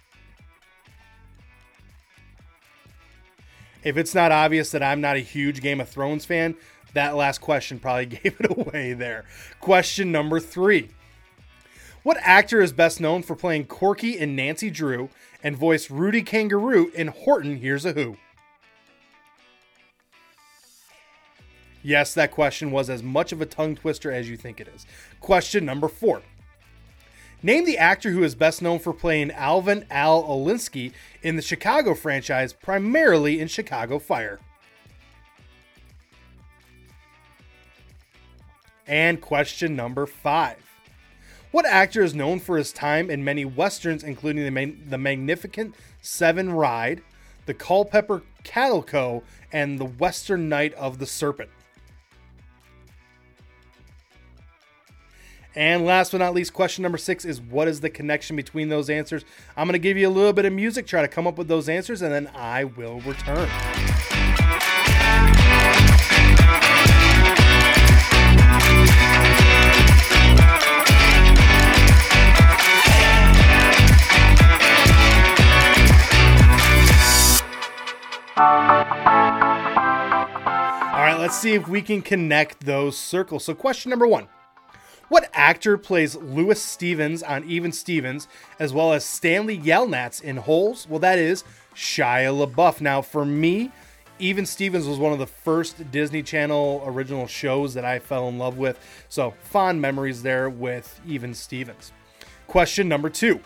if 3.84 3.98
it's 3.98 4.16
not 4.16 4.32
obvious 4.32 4.72
that 4.72 4.84
I'm 4.84 5.02
not 5.02 5.16
a 5.16 5.20
huge 5.20 5.62
Game 5.62 5.82
of 5.82 5.90
Thrones 5.90 6.26
fan, 6.26 6.56
that 6.94 7.16
last 7.16 7.40
question 7.40 7.80
probably 7.80 8.06
gave 8.24 8.40
it 8.40 8.58
away 8.58 8.94
there. 8.94 9.26
Question 9.60 10.12
number 10.12 10.40
three 10.40 10.90
What 12.04 12.18
actor 12.22 12.62
is 12.62 12.74
best 12.74 13.00
known 13.00 13.24
for 13.24 13.36
playing 13.36 13.66
Corky 13.66 14.18
in 14.18 14.36
Nancy 14.36 14.70
Drew 14.70 15.10
and 15.44 15.56
voiced 15.56 15.90
Rudy 15.90 16.22
Kangaroo 16.22 16.92
in 16.94 17.08
Horton 17.08 17.58
Hears 17.58 17.86
a 17.86 17.94
Who? 17.94 18.18
Yes, 21.84 22.14
that 22.14 22.32
question 22.32 22.72
was 22.72 22.90
as 22.90 23.02
much 23.02 23.32
of 23.32 23.42
a 23.42 23.46
tongue 23.46 23.76
twister 23.76 24.12
as 24.12 24.30
you 24.30 24.38
think 24.38 24.60
it 24.60 24.68
is. 24.68 24.86
Question 25.20 25.66
number 25.66 25.88
four 25.88 26.22
Name 27.44 27.66
the 27.66 27.78
actor 27.78 28.12
who 28.12 28.24
is 28.24 28.36
best 28.36 28.62
known 28.62 28.78
for 28.78 28.94
playing 28.94 29.32
Alvin 29.32 29.86
Al 29.90 30.24
Olinsky 30.24 30.92
in 31.24 31.38
the 31.38 31.42
Chicago 31.42 31.96
franchise, 31.96 32.54
primarily 32.54 33.40
in 33.40 33.48
Chicago 33.48 33.98
Fire. 33.98 34.40
And 38.86 39.22
question 39.22 39.76
number 39.76 40.06
five. 40.06 40.58
What 41.52 41.66
actor 41.66 42.04
is 42.04 42.14
known 42.14 42.40
for 42.40 42.58
his 42.58 42.72
time 42.72 43.10
in 43.10 43.24
many 43.24 43.44
westerns, 43.44 44.04
including 44.04 44.44
the, 44.44 44.52
Man- 44.52 44.86
the 44.88 44.98
Magnificent 44.98 45.76
Seven 46.02 46.52
Ride, 46.52 47.02
the 47.46 47.54
Culpeper 47.54 48.22
Cattle 48.44 48.84
Co., 48.84 49.24
and 49.52 49.80
the 49.80 49.86
Western 49.86 50.48
Night 50.48 50.74
of 50.76 51.00
the 51.00 51.06
Serpent? 51.06 51.50
And 55.56 55.86
last 55.86 56.12
but 56.14 56.20
not 56.20 56.34
least, 56.34 56.54
question 56.54 56.82
number 56.84 56.98
six 56.98 57.26
is 57.26 57.42
what 57.42 57.68
is 57.68 57.82
the 57.82 57.90
connection 57.90 58.36
between 58.36 58.70
those 58.70 58.90
answers? 58.90 59.26
I'm 59.58 59.68
going 59.68 59.74
to 59.74 59.80
give 59.80 59.98
you 59.98 60.08
a 60.08 60.10
little 60.10 60.34
bit 60.34 60.46
of 60.46 60.54
music, 60.54 60.88
try 60.88 61.02
to 61.02 61.08
come 61.08 61.28
up 61.28 61.38
with 61.38 61.50
those 61.50 61.68
answers, 61.68 62.02
and 62.02 62.14
then 62.14 62.30
I 62.34 62.64
will 62.64 63.02
return. 63.02 63.50
All 81.02 81.08
right, 81.08 81.18
let's 81.20 81.38
see 81.38 81.54
if 81.54 81.68
we 81.68 81.82
can 81.82 82.02
connect 82.02 82.66
those 82.66 82.98
circles. 82.98 83.44
So, 83.44 83.54
question 83.54 83.90
number 83.90 84.08
one 84.08 84.30
What 85.12 85.30
actor 85.34 85.78
plays 85.78 86.16
Lewis 86.16 86.62
Stevens 86.62 87.22
on 87.22 87.44
Even 87.44 87.74
Stevens, 87.74 88.30
as 88.60 88.72
well 88.72 88.94
as 88.94 89.04
Stanley 89.04 89.60
Yelnats 89.60 90.22
in 90.24 90.38
Holes? 90.38 90.88
Well, 90.88 91.00
that 91.00 91.20
is 91.20 91.44
Shia 91.76 92.32
LaBeouf. 92.32 92.80
Now, 92.80 93.02
for 93.02 93.26
me, 93.26 93.74
Even 94.20 94.46
Stevens 94.46 94.88
was 94.88 95.00
one 95.00 95.12
of 95.12 95.20
the 95.20 95.28
first 95.28 95.92
Disney 95.92 96.24
Channel 96.24 96.82
original 96.86 97.28
shows 97.28 97.74
that 97.74 97.84
I 97.84 98.00
fell 98.00 98.30
in 98.30 98.38
love 98.38 98.58
with. 98.58 98.80
So, 99.10 99.34
fond 99.44 99.82
memories 99.82 100.24
there 100.24 100.50
with 100.50 101.02
Even 101.06 101.34
Stevens. 101.34 101.92
Question 102.48 102.88
number 102.88 103.10
two 103.10 103.42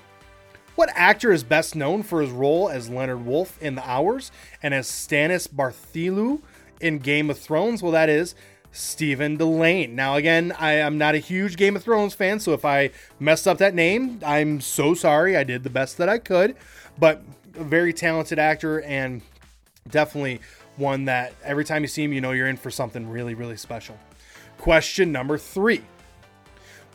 what 0.76 0.92
actor 0.94 1.32
is 1.32 1.44
best 1.44 1.76
known 1.76 2.04
for 2.04 2.22
his 2.22 2.30
role 2.30 2.70
as 2.70 2.92
Leonard 2.92 3.26
Woolf 3.26 3.60
in 3.60 3.74
The 3.74 3.90
Hours 3.90 4.32
and 4.62 4.72
as 4.72 4.88
Stannis 4.88 5.52
Bartholomew 5.52 6.42
in 6.80 7.00
Game 7.00 7.32
of 7.32 7.40
Thrones? 7.40 7.82
Well, 7.82 7.94
that 7.94 8.10
is 8.10 8.36
Stephen 8.76 9.38
Dillane. 9.38 9.92
Now, 9.92 10.16
again, 10.16 10.54
I 10.60 10.74
am 10.74 10.98
not 10.98 11.16
a 11.16 11.20
huge 11.20 11.56
Game 11.56 11.76
of 11.76 11.84
Thrones 11.84 12.14
fan, 12.14 12.40
so 12.40 12.54
if 12.54 12.66
I 12.66 12.92
messed 13.20 13.48
up 13.48 13.58
that 13.60 13.74
name, 13.74 14.20
I'm 14.26 14.60
so 14.60 14.94
sorry. 14.94 15.38
I 15.38 15.44
did 15.46 15.64
the 15.64 15.70
best 15.70 15.98
that 15.98 16.10
I 16.10 16.18
could, 16.18 16.56
but 17.00 17.24
a 17.56 17.64
very 17.64 17.94
talented 17.94 18.38
actor 18.38 18.82
and 18.82 19.22
definitely 19.90 20.42
one 20.76 21.06
that 21.06 21.34
every 21.44 21.64
time 21.64 21.84
you 21.84 21.88
see 21.88 22.04
him, 22.04 22.12
you 22.12 22.20
know 22.20 22.32
you're 22.32 22.48
in 22.48 22.58
for 22.58 22.70
something 22.70 23.10
really, 23.10 23.34
really 23.34 23.56
special. 23.56 23.98
Question 24.58 25.12
number 25.12 25.38
three 25.38 25.84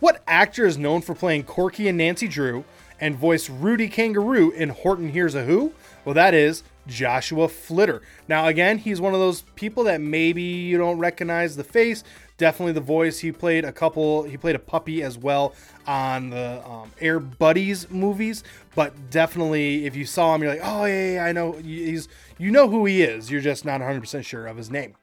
What 0.01 0.23
actor 0.27 0.67
is 0.67 0.77
known 0.77 1.01
for 1.01 1.15
playing 1.15 1.45
Corky 1.45 1.89
and 1.89 1.97
Nancy 1.97 2.29
Drew 2.29 2.65
and 3.01 3.17
voiced 3.17 3.49
Rudy 3.49 3.89
Kangaroo 3.89 4.51
in 4.51 4.69
Horton 4.69 5.09
Hears 5.09 5.35
a 5.35 5.45
Who? 5.45 5.73
Well, 6.05 6.15
that 6.15 6.35
is 6.35 6.63
Joshua 6.91 7.49
Flitter. 7.49 8.03
Now, 8.29 8.49
again, 8.49 8.79
he's 8.79 9.01
one 9.01 9.15
of 9.15 9.21
those 9.21 9.43
people 9.55 9.85
that 9.85 10.01
maybe 10.01 10.43
you 10.43 10.77
don't 10.77 10.99
recognize 10.99 11.57
the 11.57 11.65
face. 11.65 12.05
Definitely 12.37 12.73
the 12.73 12.81
voice. 12.81 13.19
He 13.21 13.33
played 13.33 13.65
a 13.65 13.73
couple. 13.73 14.25
He 14.25 14.37
played 14.37 14.57
a 14.57 14.61
puppy 14.61 15.03
as 15.03 15.17
well 15.17 15.55
on 15.87 16.31
the 16.31 16.67
um, 16.67 16.91
Air 17.01 17.21
Buddies 17.21 17.91
movies. 17.91 18.45
But 18.75 19.11
definitely, 19.11 19.87
if 19.87 19.95
you 19.95 20.07
saw 20.07 20.35
him, 20.35 20.43
you're 20.43 20.53
like, 20.53 20.63
oh 20.63 20.85
yeah, 20.85 21.13
yeah, 21.13 21.25
I 21.25 21.33
know. 21.33 21.53
He's 21.53 22.09
you 22.39 22.51
know 22.51 22.69
who 22.69 22.87
he 22.87 23.03
is. 23.03 23.31
You're 23.31 23.41
just 23.41 23.65
not 23.65 23.81
100 23.81 24.01
percent 24.01 24.25
sure 24.25 24.47
of 24.47 24.57
his 24.57 24.71
name. 24.71 24.95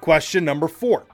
Question 0.00 0.44
number 0.44 0.68
four. 0.68 1.04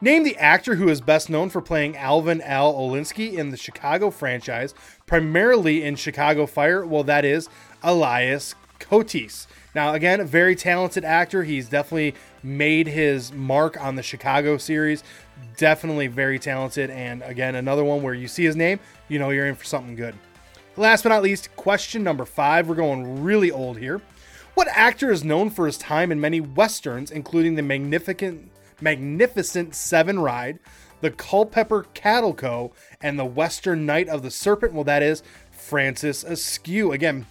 Name 0.00 0.24
the 0.24 0.36
actor 0.36 0.74
who 0.74 0.90
is 0.90 1.00
best 1.00 1.30
known 1.30 1.48
for 1.48 1.62
playing 1.62 1.96
Alvin 1.96 2.42
L. 2.42 2.74
Olinsky 2.74 3.32
in 3.32 3.50
the 3.50 3.56
Chicago 3.56 4.10
franchise, 4.10 4.74
primarily 5.06 5.82
in 5.82 5.96
Chicago 5.96 6.44
Fire. 6.44 6.84
Well, 6.84 7.04
that 7.04 7.24
is 7.24 7.48
Elias 7.82 8.54
Koteas. 8.78 9.46
Now, 9.74 9.94
again, 9.94 10.20
a 10.20 10.24
very 10.24 10.56
talented 10.56 11.04
actor. 11.04 11.42
He's 11.44 11.68
definitely 11.68 12.14
made 12.42 12.86
his 12.86 13.32
mark 13.32 13.80
on 13.80 13.96
the 13.96 14.02
Chicago 14.02 14.56
series. 14.56 15.04
Definitely 15.56 16.06
very 16.06 16.38
talented. 16.38 16.90
And 16.90 17.22
again, 17.22 17.54
another 17.54 17.84
one 17.84 18.02
where 18.02 18.14
you 18.14 18.28
see 18.28 18.44
his 18.44 18.56
name, 18.56 18.80
you 19.08 19.18
know 19.18 19.30
you're 19.30 19.46
in 19.46 19.54
for 19.54 19.64
something 19.64 19.94
good. 19.94 20.14
Last 20.76 21.02
but 21.02 21.10
not 21.10 21.22
least, 21.22 21.54
question 21.56 22.02
number 22.02 22.24
five. 22.24 22.68
We're 22.68 22.74
going 22.74 23.22
really 23.22 23.50
old 23.50 23.78
here. 23.78 24.00
What 24.54 24.68
actor 24.68 25.10
is 25.10 25.24
known 25.24 25.50
for 25.50 25.66
his 25.66 25.76
time 25.76 26.10
in 26.10 26.20
many 26.20 26.40
westerns, 26.40 27.10
including 27.10 27.56
the 27.56 27.62
magnificent 27.62 28.50
Magnificent 28.80 29.74
Seven 29.74 30.18
Ride, 30.18 30.58
the 31.00 31.10
Culpeper 31.10 31.86
Cattle 31.94 32.34
Co., 32.34 32.72
and 33.00 33.18
the 33.18 33.24
Western 33.24 33.86
Night 33.86 34.08
of 34.08 34.22
the 34.22 34.30
Serpent. 34.30 34.72
Well, 34.72 34.84
that 34.84 35.02
is 35.02 35.22
Francis 35.50 36.24
Askew. 36.24 36.92
Again, 36.92 37.26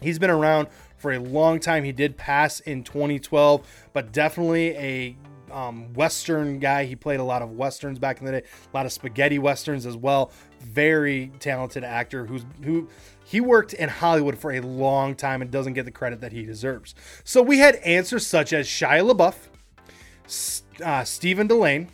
he's 0.00 0.18
been 0.18 0.30
around 0.30 0.68
for 1.02 1.12
a 1.12 1.18
long 1.18 1.60
time. 1.60 1.84
He 1.84 1.92
did 1.92 2.16
pass 2.16 2.60
in 2.60 2.84
2012, 2.84 3.66
but 3.92 4.12
definitely 4.12 4.70
a 4.76 5.16
um, 5.50 5.92
Western 5.92 6.60
guy. 6.60 6.84
He 6.84 6.96
played 6.96 7.20
a 7.20 7.24
lot 7.24 7.42
of 7.42 7.50
Westerns 7.50 7.98
back 7.98 8.20
in 8.20 8.24
the 8.24 8.32
day, 8.32 8.42
a 8.42 8.76
lot 8.76 8.86
of 8.86 8.92
spaghetti 8.92 9.38
Westerns 9.38 9.84
as 9.84 9.96
well. 9.96 10.30
Very 10.60 11.32
talented 11.40 11.84
actor 11.84 12.24
who's 12.24 12.46
who 12.62 12.88
he 13.24 13.40
worked 13.40 13.74
in 13.74 13.88
Hollywood 13.88 14.38
for 14.38 14.52
a 14.52 14.60
long 14.60 15.14
time 15.14 15.42
and 15.42 15.50
doesn't 15.50 15.74
get 15.74 15.84
the 15.84 15.90
credit 15.90 16.20
that 16.20 16.32
he 16.32 16.44
deserves. 16.44 16.94
So 17.24 17.42
we 17.42 17.58
had 17.58 17.76
answers 17.76 18.26
such 18.26 18.52
as 18.52 18.66
Shia 18.66 19.10
LaBeouf, 19.10 20.84
uh, 20.84 21.04
Stephen 21.04 21.48
Dillane, 21.48 21.88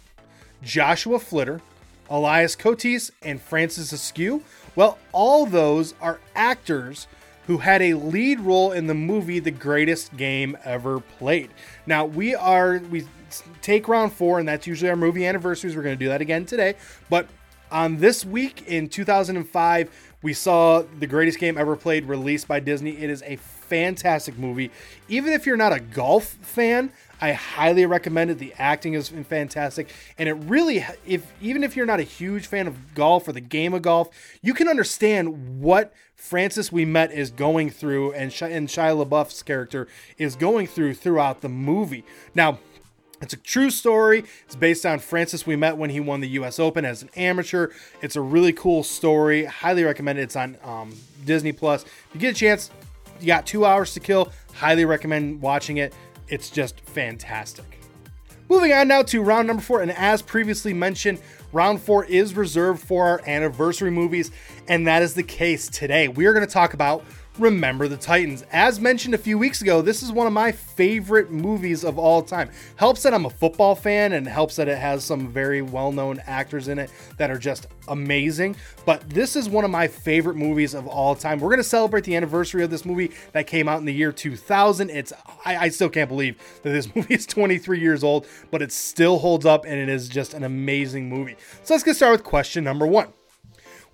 Joshua 0.62 1.18
Flitter, 1.18 1.60
Elias 2.10 2.54
Koteas, 2.56 3.10
and 3.22 3.40
Francis 3.40 3.92
Askew. 3.92 4.42
Well, 4.76 4.98
all 5.12 5.46
those 5.46 5.94
are 6.00 6.20
actors 6.34 7.06
who 7.48 7.56
had 7.56 7.80
a 7.80 7.94
lead 7.94 8.38
role 8.40 8.72
in 8.72 8.86
the 8.86 8.94
movie 8.94 9.40
The 9.40 9.50
Greatest 9.50 10.14
Game 10.18 10.56
Ever 10.64 11.00
Played. 11.00 11.50
Now, 11.86 12.04
we 12.04 12.34
are, 12.34 12.78
we 12.90 13.06
take 13.62 13.88
round 13.88 14.12
four, 14.12 14.38
and 14.38 14.46
that's 14.46 14.66
usually 14.66 14.90
our 14.90 14.96
movie 14.96 15.26
anniversaries. 15.26 15.74
We're 15.74 15.82
going 15.82 15.98
to 15.98 16.04
do 16.04 16.10
that 16.10 16.20
again 16.20 16.44
today. 16.44 16.74
But 17.08 17.26
on 17.70 17.96
this 17.96 18.22
week 18.22 18.64
in 18.66 18.90
2005, 18.90 20.14
we 20.20 20.34
saw 20.34 20.82
The 20.98 21.06
Greatest 21.06 21.38
Game 21.38 21.56
Ever 21.56 21.74
Played 21.74 22.04
released 22.04 22.46
by 22.46 22.60
Disney. 22.60 22.98
It 22.98 23.08
is 23.08 23.22
a 23.22 23.36
fantastic 23.36 24.36
movie. 24.38 24.70
Even 25.08 25.32
if 25.32 25.46
you're 25.46 25.56
not 25.56 25.72
a 25.72 25.80
golf 25.80 26.24
fan, 26.42 26.92
I 27.20 27.32
highly 27.32 27.84
recommend 27.86 28.30
it. 28.30 28.38
The 28.38 28.54
acting 28.58 28.94
is 28.94 29.08
fantastic, 29.08 29.88
and 30.18 30.28
it 30.28 30.34
really, 30.34 30.84
if 31.06 31.32
even 31.40 31.64
if 31.64 31.76
you're 31.76 31.86
not 31.86 32.00
a 32.00 32.04
huge 32.04 32.46
fan 32.46 32.66
of 32.66 32.94
golf 32.94 33.26
or 33.26 33.32
the 33.32 33.40
game 33.40 33.74
of 33.74 33.82
golf, 33.82 34.08
you 34.42 34.54
can 34.54 34.68
understand 34.68 35.60
what 35.60 35.92
Francis 36.14 36.70
Ouimet 36.70 37.10
is 37.10 37.30
going 37.30 37.70
through, 37.70 38.12
and 38.12 38.30
Shia, 38.30 38.50
and 38.54 38.68
Shia 38.68 39.04
LaBeouf's 39.04 39.42
character 39.42 39.88
is 40.16 40.36
going 40.36 40.66
through 40.66 40.94
throughout 40.94 41.40
the 41.40 41.48
movie. 41.48 42.04
Now. 42.34 42.58
It's 43.20 43.32
a 43.32 43.36
true 43.36 43.70
story. 43.70 44.22
It's 44.46 44.54
based 44.54 44.86
on 44.86 45.00
Francis 45.00 45.42
Ouimet 45.42 45.76
when 45.76 45.90
he 45.90 45.98
won 45.98 46.20
the 46.20 46.28
U.S. 46.28 46.60
Open 46.60 46.84
as 46.84 47.02
an 47.02 47.10
amateur. 47.16 47.70
It's 48.00 48.14
a 48.14 48.20
really 48.20 48.52
cool 48.52 48.84
story. 48.84 49.44
Highly 49.44 49.82
recommend 49.82 50.20
it. 50.20 50.22
It's 50.22 50.36
on 50.36 50.56
um, 50.62 50.94
Disney 51.24 51.50
Plus. 51.50 51.82
If 51.82 52.10
you 52.14 52.20
get 52.20 52.36
a 52.36 52.38
chance, 52.38 52.70
you 53.20 53.26
got 53.26 53.44
two 53.44 53.64
hours 53.64 53.92
to 53.94 54.00
kill. 54.00 54.30
Highly 54.54 54.84
recommend 54.84 55.42
watching 55.42 55.78
it. 55.78 55.92
It's 56.28 56.50
just 56.50 56.80
fantastic. 56.80 57.80
Moving 58.48 58.72
on 58.72 58.88
now 58.88 59.02
to 59.02 59.22
round 59.22 59.46
number 59.46 59.62
four, 59.62 59.82
and 59.82 59.90
as 59.90 60.22
previously 60.22 60.72
mentioned, 60.72 61.20
round 61.52 61.82
four 61.82 62.04
is 62.06 62.34
reserved 62.34 62.82
for 62.82 63.06
our 63.06 63.20
anniversary 63.26 63.90
movies, 63.90 64.30
and 64.68 64.86
that 64.86 65.02
is 65.02 65.14
the 65.14 65.22
case 65.22 65.68
today. 65.68 66.08
We 66.08 66.24
are 66.26 66.32
going 66.32 66.46
to 66.46 66.52
talk 66.52 66.72
about 66.72 67.04
Remember 67.38 67.86
the 67.86 67.96
Titans. 67.96 68.44
As 68.50 68.80
mentioned 68.80 69.14
a 69.14 69.18
few 69.18 69.38
weeks 69.38 69.62
ago, 69.62 69.80
this 69.80 70.02
is 70.02 70.10
one 70.10 70.26
of 70.26 70.32
my 70.32 70.50
favorite 70.50 71.30
movies 71.30 71.84
of 71.84 71.96
all 71.96 72.20
time. 72.20 72.50
Helps 72.74 73.04
that 73.04 73.14
I'm 73.14 73.26
a 73.26 73.30
football 73.30 73.76
fan 73.76 74.12
and 74.14 74.26
helps 74.26 74.56
that 74.56 74.66
it 74.66 74.76
has 74.76 75.04
some 75.04 75.28
very 75.28 75.62
well 75.62 75.92
known 75.92 76.20
actors 76.26 76.66
in 76.66 76.80
it 76.80 76.90
that 77.16 77.30
are 77.30 77.38
just 77.38 77.68
amazing. 77.86 78.56
But 78.84 79.08
this 79.08 79.36
is 79.36 79.48
one 79.48 79.64
of 79.64 79.70
my 79.70 79.86
favorite 79.86 80.34
movies 80.34 80.74
of 80.74 80.88
all 80.88 81.14
time. 81.14 81.38
We're 81.38 81.50
going 81.50 81.58
to 81.58 81.64
celebrate 81.64 82.04
the 82.04 82.16
anniversary 82.16 82.64
of 82.64 82.70
this 82.70 82.84
movie 82.84 83.12
that 83.32 83.46
came 83.46 83.68
out 83.68 83.78
in 83.78 83.84
the 83.84 83.94
year 83.94 84.10
2000. 84.10 84.90
It's 84.90 85.12
I, 85.44 85.56
I 85.56 85.68
still 85.68 85.88
can't 85.88 86.08
believe 86.08 86.36
that 86.62 86.70
this 86.70 86.92
movie 86.96 87.14
is 87.14 87.26
23 87.26 87.78
years 87.78 88.02
old, 88.02 88.26
but 88.50 88.62
it 88.62 88.72
still 88.72 89.18
holds 89.18 89.46
up 89.46 89.64
and 89.64 89.74
it 89.74 89.88
is 89.88 90.08
just 90.08 90.34
an 90.34 90.42
amazing 90.42 91.08
movie. 91.08 91.36
So 91.62 91.74
let's 91.74 91.84
get 91.84 91.94
started 91.94 92.20
with 92.20 92.24
question 92.24 92.64
number 92.64 92.86
one. 92.86 93.12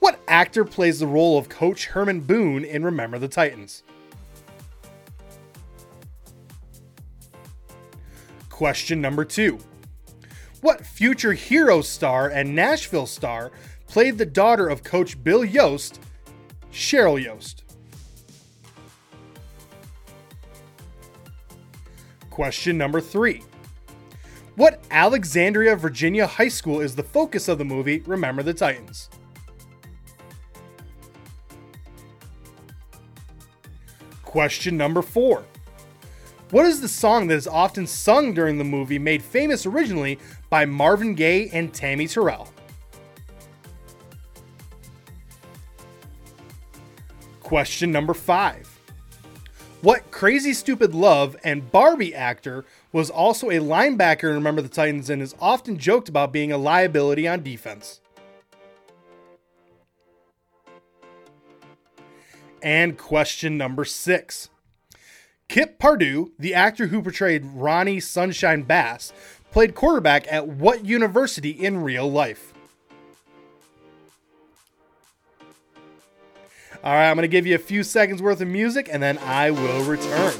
What 0.04 0.20
actor 0.28 0.66
plays 0.66 1.00
the 1.00 1.06
role 1.06 1.38
of 1.38 1.48
Coach 1.48 1.86
Herman 1.86 2.20
Boone 2.20 2.62
in 2.62 2.84
Remember 2.84 3.18
the 3.18 3.26
Titans? 3.26 3.82
Question 8.50 9.00
number 9.00 9.24
two. 9.24 9.58
What 10.60 10.84
future 10.84 11.32
hero 11.32 11.80
star 11.80 12.28
and 12.28 12.54
Nashville 12.54 13.06
star 13.06 13.50
played 13.86 14.18
the 14.18 14.26
daughter 14.26 14.68
of 14.68 14.84
Coach 14.84 15.24
Bill 15.24 15.42
Yost, 15.42 16.02
Cheryl 16.70 17.18
Yost? 17.18 17.64
Question 22.28 22.76
number 22.76 23.00
three. 23.00 23.42
What 24.56 24.84
Alexandria, 24.90 25.74
Virginia 25.76 26.26
high 26.26 26.48
school 26.48 26.82
is 26.82 26.94
the 26.94 27.02
focus 27.02 27.48
of 27.48 27.56
the 27.56 27.64
movie 27.64 28.00
Remember 28.00 28.42
the 28.42 28.52
Titans? 28.52 29.08
Question 34.34 34.76
number 34.76 35.00
four. 35.00 35.44
What 36.50 36.66
is 36.66 36.80
the 36.80 36.88
song 36.88 37.28
that 37.28 37.36
is 37.36 37.46
often 37.46 37.86
sung 37.86 38.34
during 38.34 38.58
the 38.58 38.64
movie 38.64 38.98
made 38.98 39.22
famous 39.22 39.64
originally 39.64 40.18
by 40.50 40.64
Marvin 40.64 41.14
Gaye 41.14 41.50
and 41.52 41.72
Tammy 41.72 42.08
Terrell? 42.08 42.48
Question 47.44 47.92
number 47.92 48.12
five. 48.12 48.76
What 49.82 50.10
Crazy 50.10 50.52
Stupid 50.52 50.96
Love 50.96 51.36
and 51.44 51.70
Barbie 51.70 52.12
actor 52.12 52.64
was 52.90 53.10
also 53.10 53.50
a 53.50 53.60
linebacker 53.60 54.30
in 54.30 54.34
Remember 54.34 54.62
the 54.62 54.68
Titans 54.68 55.10
and 55.10 55.22
is 55.22 55.36
often 55.40 55.78
joked 55.78 56.08
about 56.08 56.32
being 56.32 56.50
a 56.50 56.58
liability 56.58 57.28
on 57.28 57.44
defense? 57.44 58.00
And 62.64 62.96
question 62.96 63.58
number 63.58 63.84
six. 63.84 64.48
Kip 65.48 65.78
Pardue, 65.78 66.32
the 66.38 66.54
actor 66.54 66.86
who 66.86 67.02
portrayed 67.02 67.44
Ronnie 67.44 68.00
Sunshine 68.00 68.62
Bass, 68.62 69.12
played 69.52 69.74
quarterback 69.74 70.26
at 70.32 70.48
what 70.48 70.86
university 70.86 71.50
in 71.50 71.82
real 71.82 72.10
life? 72.10 72.54
All 76.82 76.92
right, 76.94 77.10
I'm 77.10 77.16
going 77.16 77.22
to 77.22 77.28
give 77.28 77.46
you 77.46 77.54
a 77.54 77.58
few 77.58 77.82
seconds 77.82 78.22
worth 78.22 78.40
of 78.40 78.48
music 78.48 78.88
and 78.90 79.02
then 79.02 79.18
I 79.18 79.50
will 79.50 79.84
return. 79.84 80.32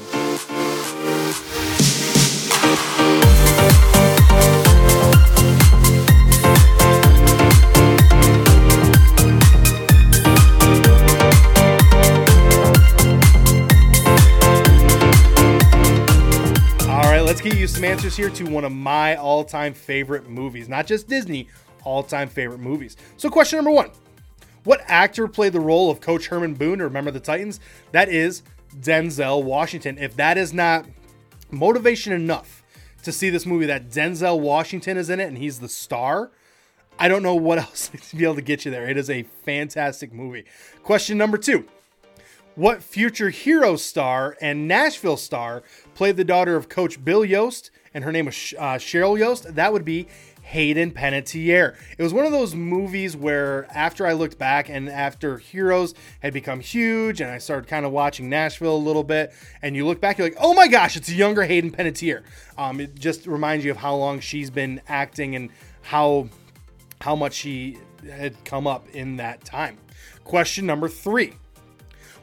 Let's 17.35 17.43
get 17.43 17.57
you 17.57 17.67
some 17.67 17.83
answers 17.83 18.15
here 18.15 18.29
to 18.29 18.45
one 18.45 18.63
of 18.63 18.71
my 18.71 19.17
all 19.17 19.43
time 19.43 19.73
favorite 19.73 20.29
movies. 20.29 20.69
Not 20.69 20.87
just 20.87 21.09
Disney, 21.09 21.49
all 21.83 22.01
time 22.01 22.29
favorite 22.29 22.61
movies. 22.61 22.95
So, 23.17 23.29
question 23.29 23.57
number 23.57 23.71
one 23.71 23.91
what 24.63 24.79
actor 24.87 25.27
played 25.27 25.51
the 25.51 25.59
role 25.59 25.91
of 25.91 25.99
Coach 25.99 26.27
Herman 26.27 26.53
Boone 26.53 26.77
to 26.77 26.85
Remember 26.85 27.11
the 27.11 27.19
Titans? 27.19 27.59
That 27.91 28.07
is 28.07 28.41
Denzel 28.79 29.43
Washington. 29.43 29.97
If 29.97 30.15
that 30.15 30.37
is 30.37 30.53
not 30.53 30.85
motivation 31.51 32.13
enough 32.13 32.63
to 33.03 33.11
see 33.11 33.29
this 33.29 33.45
movie 33.45 33.65
that 33.65 33.89
Denzel 33.89 34.39
Washington 34.39 34.95
is 34.95 35.09
in 35.09 35.19
it 35.19 35.25
and 35.25 35.37
he's 35.37 35.59
the 35.59 35.67
star, 35.67 36.31
I 36.97 37.09
don't 37.09 37.21
know 37.21 37.35
what 37.35 37.57
else 37.59 37.89
to 38.11 38.15
be 38.15 38.23
able 38.23 38.35
to 38.35 38.41
get 38.41 38.63
you 38.63 38.71
there. 38.71 38.87
It 38.87 38.95
is 38.95 39.09
a 39.09 39.23
fantastic 39.43 40.13
movie. 40.13 40.45
Question 40.83 41.17
number 41.17 41.37
two. 41.37 41.65
What 42.55 42.81
future 42.81 43.31
hero 43.31 43.75
star 43.75 44.37
and 44.39 44.65
Nashville 44.65 45.17
star 45.17 45.61
played 45.93 46.15
the 46.15 46.23
daughter 46.23 46.55
of 46.55 46.69
Coach 46.69 47.03
Bill 47.03 47.25
Yost, 47.25 47.69
and 47.93 48.05
her 48.05 48.13
name 48.13 48.27
was 48.27 48.53
uh, 48.57 48.75
Cheryl 48.75 49.19
Yost? 49.19 49.55
That 49.55 49.73
would 49.73 49.83
be 49.83 50.07
Hayden 50.41 50.91
Panettiere. 50.91 51.75
It 51.97 52.01
was 52.01 52.13
one 52.13 52.25
of 52.25 52.31
those 52.31 52.55
movies 52.55 53.17
where 53.17 53.67
after 53.75 54.07
I 54.07 54.13
looked 54.13 54.37
back 54.37 54.69
and 54.69 54.87
after 54.87 55.37
Heroes 55.37 55.95
had 56.21 56.31
become 56.31 56.61
huge 56.61 57.19
and 57.19 57.29
I 57.29 57.39
started 57.39 57.67
kind 57.67 57.85
of 57.85 57.91
watching 57.91 58.29
Nashville 58.29 58.77
a 58.77 58.77
little 58.77 59.03
bit, 59.03 59.33
and 59.61 59.75
you 59.75 59.85
look 59.85 59.99
back, 59.99 60.17
you're 60.17 60.29
like, 60.29 60.37
oh 60.39 60.53
my 60.53 60.69
gosh, 60.69 60.95
it's 60.95 61.09
a 61.09 61.13
younger 61.13 61.43
Hayden 61.43 61.71
Panettiere. 61.71 62.23
Um, 62.57 62.79
it 62.79 62.95
just 62.95 63.27
reminds 63.27 63.65
you 63.65 63.71
of 63.71 63.77
how 63.77 63.95
long 63.97 64.21
she's 64.21 64.49
been 64.49 64.81
acting 64.87 65.35
and 65.35 65.49
how 65.81 66.29
how 67.01 67.17
much 67.17 67.33
she 67.33 67.79
had 68.09 68.41
come 68.45 68.65
up 68.65 68.87
in 68.91 69.17
that 69.17 69.43
time. 69.43 69.77
Question 70.23 70.65
number 70.65 70.87
three. 70.87 71.33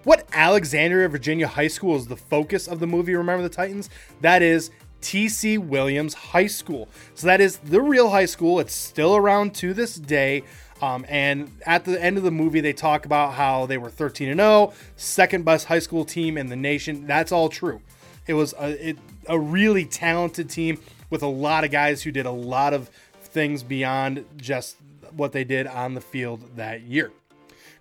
What 0.05 0.27
Alexandria, 0.33 1.09
Virginia 1.09 1.47
high 1.47 1.69
school 1.69 1.95
is 1.95 2.09
the 2.09 2.17
focus 2.17 2.67
of 2.67 2.81
the 2.81 2.89
movie 2.89 3.15
Remember 3.15 3.43
the 3.43 3.49
Titans? 3.49 3.89
That 4.21 4.43
is 4.43 4.73
TC 5.01 5.59
Williams 5.59 6.15
High 6.15 6.49
School. 6.49 6.89
So 7.15 7.29
that 7.29 7.41
is 7.41 7.59
the 7.59 7.81
real 7.81 8.11
high 8.11 8.25
school. 8.25 8.59
It's 8.59 8.75
still 8.75 9.15
around 9.15 9.55
to 9.57 9.73
this 9.73 9.95
day. 9.95 10.43
Um, 10.81 11.07
and 11.09 11.53
at 11.65 11.85
the 11.85 12.03
end 12.03 12.19
of 12.19 12.25
the 12.25 12.33
movie, 12.33 12.61
they 12.61 12.73
talk 12.73 13.07
about 13.07 13.35
how 13.35 13.67
they 13.67 13.79
were 13.79 13.91
13 13.91 14.29
and 14.29 14.41
0, 14.41 14.73
second 14.97 15.45
best 15.45 15.67
high 15.67 15.79
school 15.79 16.05
team 16.05 16.37
in 16.37 16.49
the 16.49 16.57
nation. 16.57 17.07
That's 17.07 17.31
all 17.31 17.49
true. 17.49 17.81
It 18.27 18.35
was 18.35 18.55
a, 18.59 18.89
it, 18.89 18.99
a 19.29 19.39
really 19.39 19.85
talented 19.85 20.51
team 20.51 20.81
with 21.11 21.23
a 21.23 21.29
lot 21.29 21.63
of 21.63 21.71
guys 21.71 22.03
who 22.03 22.11
did 22.11 22.27
a 22.27 22.33
lot 22.33 22.75
of 22.75 22.89
things 23.15 23.63
beyond 23.63 24.25
just 24.37 24.77
what 25.15 25.31
they 25.31 25.45
did 25.45 25.69
on 25.69 25.95
the 25.95 26.01
field 26.01 26.57
that 26.57 26.83
year. 26.83 27.13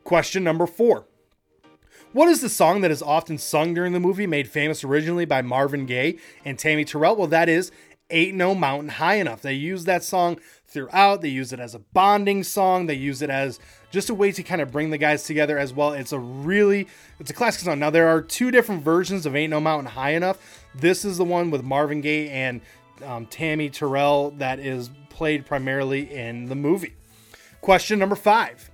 Question 0.03 0.43
number 0.43 0.67
four 0.67 1.05
what 2.13 2.29
is 2.29 2.41
the 2.41 2.49
song 2.49 2.81
that 2.81 2.91
is 2.91 3.01
often 3.01 3.37
sung 3.37 3.73
during 3.73 3.93
the 3.93 3.99
movie, 3.99 4.27
made 4.27 4.49
famous 4.49 4.83
originally 4.83 5.25
by 5.25 5.41
Marvin 5.41 5.85
Gaye 5.85 6.17
and 6.43 6.57
Tammy 6.57 6.85
Terrell? 6.85 7.15
Well, 7.15 7.27
that 7.27 7.49
is 7.49 7.71
Ain't 8.09 8.35
No 8.35 8.53
Mountain 8.53 8.89
High 8.89 9.15
Enough. 9.15 9.41
They 9.41 9.53
use 9.53 9.85
that 9.85 10.03
song 10.03 10.39
throughout. 10.67 11.21
They 11.21 11.29
use 11.29 11.53
it 11.53 11.59
as 11.59 11.73
a 11.73 11.79
bonding 11.79 12.43
song. 12.43 12.85
They 12.85 12.95
use 12.95 13.21
it 13.21 13.29
as 13.29 13.59
just 13.91 14.09
a 14.09 14.13
way 14.13 14.31
to 14.31 14.43
kind 14.43 14.61
of 14.61 14.71
bring 14.71 14.89
the 14.89 14.97
guys 14.97 15.23
together 15.23 15.57
as 15.57 15.73
well. 15.73 15.93
It's 15.93 16.11
a 16.11 16.19
really, 16.19 16.87
it's 17.19 17.31
a 17.31 17.33
classic 17.33 17.61
song. 17.61 17.79
Now, 17.79 17.89
there 17.89 18.07
are 18.07 18.21
two 18.21 18.51
different 18.51 18.83
versions 18.83 19.25
of 19.25 19.35
Ain't 19.35 19.51
No 19.51 19.59
Mountain 19.59 19.91
High 19.91 20.11
Enough. 20.11 20.65
This 20.75 21.05
is 21.05 21.17
the 21.17 21.25
one 21.25 21.51
with 21.51 21.63
Marvin 21.63 22.01
Gaye 22.01 22.29
and 22.29 22.61
um, 23.05 23.25
Tammy 23.27 23.69
Terrell 23.69 24.31
that 24.31 24.59
is 24.59 24.89
played 25.09 25.45
primarily 25.45 26.13
in 26.13 26.47
the 26.47 26.55
movie. 26.55 26.95
Question 27.61 27.99
number 27.99 28.15
five. 28.15 28.70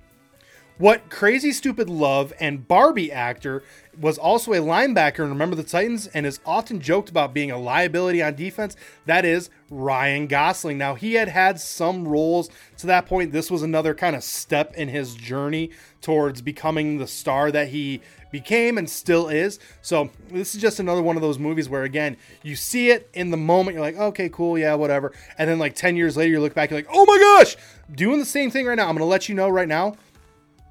What 0.78 1.10
Crazy 1.10 1.50
Stupid 1.50 1.90
Love 1.90 2.32
and 2.38 2.68
Barbie 2.68 3.10
actor 3.10 3.64
was 4.00 4.16
also 4.16 4.52
a 4.52 4.58
linebacker 4.58 5.24
in 5.24 5.28
Remember 5.30 5.56
the 5.56 5.64
Titans 5.64 6.06
and 6.06 6.24
is 6.24 6.38
often 6.46 6.80
joked 6.80 7.10
about 7.10 7.34
being 7.34 7.50
a 7.50 7.58
liability 7.58 8.22
on 8.22 8.36
defense. 8.36 8.76
That 9.04 9.24
is 9.24 9.50
Ryan 9.70 10.28
Gosling. 10.28 10.78
Now, 10.78 10.94
he 10.94 11.14
had 11.14 11.26
had 11.26 11.58
some 11.58 12.06
roles 12.06 12.48
to 12.76 12.86
that 12.86 13.06
point. 13.06 13.32
This 13.32 13.50
was 13.50 13.64
another 13.64 13.92
kind 13.92 14.14
of 14.14 14.22
step 14.22 14.72
in 14.76 14.88
his 14.88 15.16
journey 15.16 15.70
towards 16.00 16.42
becoming 16.42 16.98
the 16.98 17.08
star 17.08 17.50
that 17.50 17.70
he 17.70 18.00
became 18.30 18.78
and 18.78 18.88
still 18.88 19.28
is. 19.28 19.58
So, 19.82 20.10
this 20.30 20.54
is 20.54 20.60
just 20.60 20.78
another 20.78 21.02
one 21.02 21.16
of 21.16 21.22
those 21.22 21.40
movies 21.40 21.68
where, 21.68 21.82
again, 21.82 22.16
you 22.44 22.54
see 22.54 22.90
it 22.90 23.10
in 23.14 23.30
the 23.30 23.36
moment, 23.36 23.74
you're 23.74 23.84
like, 23.84 23.96
okay, 23.96 24.28
cool, 24.28 24.56
yeah, 24.56 24.74
whatever. 24.74 25.12
And 25.38 25.50
then, 25.50 25.58
like, 25.58 25.74
10 25.74 25.96
years 25.96 26.16
later, 26.16 26.30
you 26.30 26.40
look 26.40 26.54
back, 26.54 26.70
you're 26.70 26.78
like, 26.78 26.90
oh 26.92 27.04
my 27.04 27.18
gosh, 27.18 27.56
doing 27.92 28.20
the 28.20 28.24
same 28.24 28.52
thing 28.52 28.64
right 28.64 28.76
now. 28.76 28.84
I'm 28.84 28.94
going 28.94 28.98
to 28.98 29.06
let 29.06 29.28
you 29.28 29.34
know 29.34 29.48
right 29.48 29.66
now 29.66 29.96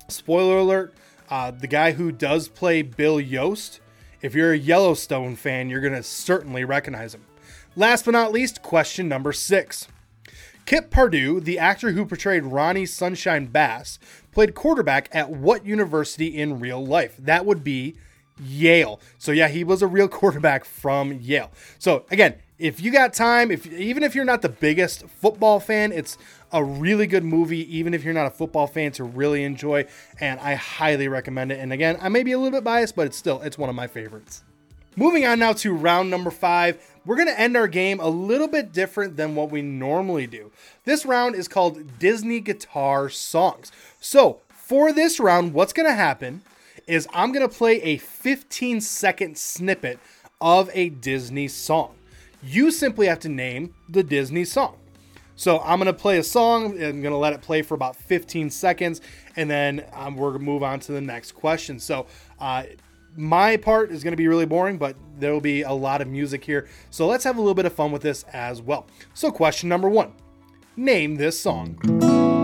spoiler 0.07 0.57
alert 0.57 0.93
uh, 1.29 1.51
the 1.51 1.67
guy 1.67 1.91
who 1.91 2.11
does 2.11 2.47
play 2.47 2.81
Bill 2.81 3.19
Yost, 3.19 3.81
if 4.21 4.33
you're 4.33 4.53
a 4.53 4.57
Yellowstone 4.57 5.35
fan, 5.35 5.69
you're 5.69 5.81
going 5.81 5.93
to 5.93 6.03
certainly 6.03 6.63
recognize 6.63 7.13
him. 7.13 7.25
Last 7.75 8.05
but 8.05 8.11
not 8.11 8.31
least, 8.31 8.61
question 8.61 9.07
number 9.07 9.33
six. 9.33 9.87
Kip 10.65 10.89
Pardue, 10.89 11.39
the 11.39 11.59
actor 11.59 11.91
who 11.91 12.05
portrayed 12.05 12.43
Ronnie 12.43 12.85
Sunshine 12.85 13.47
Bass, 13.47 13.99
played 14.31 14.55
quarterback 14.55 15.09
at 15.11 15.29
what 15.29 15.65
university 15.65 16.27
in 16.27 16.59
real 16.59 16.85
life? 16.85 17.15
That 17.17 17.45
would 17.45 17.63
be 17.63 17.95
Yale. 18.41 18.99
So 19.17 19.31
yeah, 19.31 19.47
he 19.47 19.63
was 19.63 19.81
a 19.81 19.87
real 19.87 20.07
quarterback 20.09 20.65
from 20.65 21.13
Yale. 21.13 21.51
So 21.79 22.05
again, 22.09 22.35
if 22.59 22.81
you 22.81 22.91
got 22.91 23.13
time, 23.13 23.51
if 23.51 23.67
even 23.67 24.03
if 24.03 24.15
you're 24.15 24.25
not 24.25 24.41
the 24.41 24.49
biggest 24.49 25.07
football 25.07 25.59
fan, 25.59 25.91
it's 25.91 26.17
a 26.51 26.63
really 26.63 27.05
good 27.05 27.23
movie, 27.23 27.77
even 27.77 27.93
if 27.93 28.03
you're 28.03 28.13
not 28.13 28.25
a 28.25 28.31
football 28.31 28.67
fan, 28.67 28.91
to 28.93 29.03
really 29.03 29.43
enjoy. 29.43 29.85
And 30.19 30.39
I 30.39 30.55
highly 30.55 31.07
recommend 31.07 31.51
it. 31.51 31.59
And 31.59 31.71
again, 31.71 31.97
I 32.01 32.09
may 32.09 32.23
be 32.23 32.31
a 32.31 32.37
little 32.37 32.57
bit 32.57 32.63
biased, 32.63 32.95
but 32.95 33.05
it's 33.05 33.17
still 33.17 33.41
it's 33.41 33.57
one 33.57 33.69
of 33.69 33.75
my 33.75 33.87
favorites. 33.87 34.43
Moving 34.95 35.25
on 35.25 35.37
now 35.37 35.53
to 35.53 35.73
round 35.73 36.09
number 36.09 36.31
five, 36.31 36.83
we're 37.05 37.17
to 37.27 37.39
end 37.39 37.55
our 37.55 37.67
game 37.67 37.99
a 37.99 38.09
little 38.09 38.47
bit 38.47 38.73
different 38.73 39.15
than 39.15 39.35
what 39.35 39.51
we 39.51 39.61
normally 39.61 40.25
do. 40.25 40.51
This 40.85 41.05
round 41.05 41.35
is 41.35 41.47
called 41.47 41.99
Disney 41.99 42.39
Guitar 42.39 43.07
Songs. 43.07 43.71
So, 43.99 44.41
for 44.49 44.91
this 44.91 45.19
round, 45.19 45.53
what's 45.53 45.73
to 45.87 45.93
happen 45.93 46.41
is 46.87 47.07
I'm 47.13 47.31
to 47.47 47.55
play 47.55 47.79
a 47.83 47.97
15 47.97 48.81
second 48.81 49.37
snippet 49.37 49.99
of 50.41 50.71
a 50.73 50.89
Disney 50.89 51.47
song. 51.47 51.93
You 52.41 52.71
simply 52.71 53.07
have 53.07 53.19
to 53.21 53.29
name 53.29 53.73
the 53.89 54.03
Disney 54.03 54.45
song. 54.45 54.77
So 55.35 55.59
I'm 55.59 55.77
to 55.85 55.93
play 55.93 56.17
a 56.17 56.23
song 56.23 56.81
I'm 56.81 57.01
to 57.11 57.17
let 57.17 57.33
it 57.33 57.41
play 57.41 57.61
for 57.61 57.75
about 57.75 57.95
15 57.95 58.49
seconds 58.49 59.01
and 59.35 59.49
then 59.49 59.85
um, 59.93 60.15
we're 60.15 60.33
to 60.33 60.39
move 60.39 60.63
on 60.63 60.79
to 60.81 60.91
the 60.91 61.01
next 61.01 61.33
question. 61.33 61.79
So, 61.79 62.07
uh, 62.39 62.63
my 63.15 63.57
part 63.57 63.91
is 63.91 64.03
to 64.11 64.17
be 64.17 64.27
really 64.27 64.45
boring, 64.45 64.77
but 64.77 64.95
there 65.17 65.33
will 65.33 65.41
be 65.41 65.63
a 65.63 65.71
lot 65.71 66.01
of 66.01 66.07
music 66.07 66.43
here. 66.43 66.67
So 66.91 67.07
let's 67.07 67.23
have 67.23 67.37
a 67.37 67.39
little 67.39 67.55
bit 67.55 67.65
of 67.65 67.73
fun 67.73 67.91
with 67.91 68.03
this 68.03 68.23
as 68.31 68.61
well. 68.61 68.85
So, 69.15 69.31
question 69.31 69.69
number 69.69 69.89
one 69.89 70.13
Name 70.75 71.15
this 71.15 71.41
song. 71.41 72.36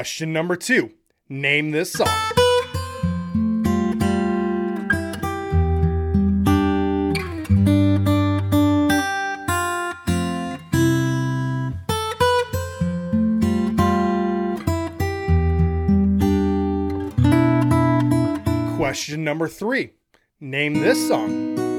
Question 0.00 0.32
number 0.32 0.56
two 0.56 0.92
Name 1.28 1.72
this 1.72 1.92
song. 1.92 2.08
Question 18.78 19.22
number 19.22 19.48
three 19.48 19.90
Name 20.40 20.80
this 20.80 21.08
song. 21.08 21.69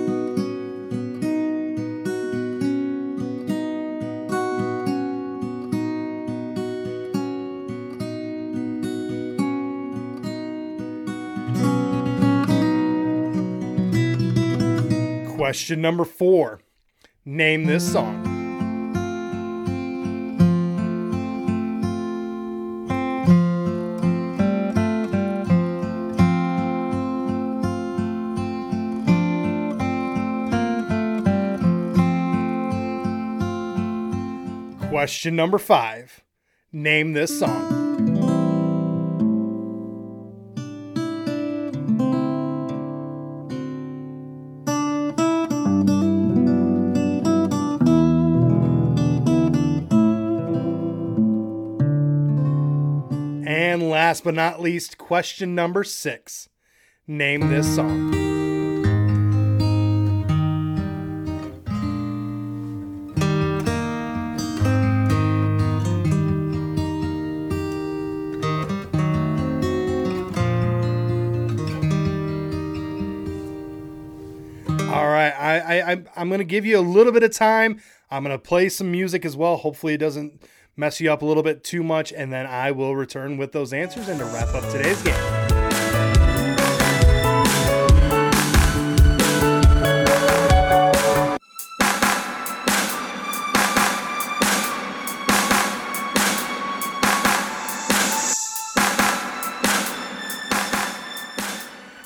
Question 15.51 15.81
number 15.81 16.05
four 16.05 16.61
Name 17.25 17.65
this 17.65 17.91
song. 17.91 18.23
Question 34.89 35.35
number 35.35 35.57
five 35.57 36.23
Name 36.71 37.11
this 37.11 37.37
song. 37.37 37.80
And 53.81 53.89
last 53.89 54.23
but 54.23 54.35
not 54.35 54.61
least, 54.61 54.99
question 54.99 55.55
number 55.55 55.83
six 55.83 56.47
Name 57.07 57.49
this 57.49 57.77
song. 57.77 58.13
All 74.91 75.07
right, 75.07 75.31
I, 75.31 75.81
I, 75.81 76.03
I'm 76.15 76.29
gonna 76.29 76.43
give 76.43 76.67
you 76.67 76.77
a 76.77 76.81
little 76.81 77.11
bit 77.11 77.23
of 77.23 77.33
time. 77.33 77.81
I'm 78.11 78.21
gonna 78.21 78.37
play 78.37 78.69
some 78.69 78.91
music 78.91 79.25
as 79.25 79.35
well. 79.35 79.57
Hopefully, 79.57 79.95
it 79.95 79.97
doesn't 79.97 80.39
mess 80.75 80.99
you 80.99 81.11
up 81.11 81.21
a 81.21 81.25
little 81.25 81.43
bit 81.43 81.63
too 81.63 81.83
much, 81.83 82.11
and 82.13 82.31
then 82.31 82.45
I 82.45 82.71
will 82.71 82.95
return 82.95 83.37
with 83.37 83.51
those 83.51 83.73
answers 83.73 84.07
and 84.07 84.19
to 84.19 84.25
wrap 84.25 84.53
up 84.53 84.69
today's 84.71 85.01
game. 85.01 85.51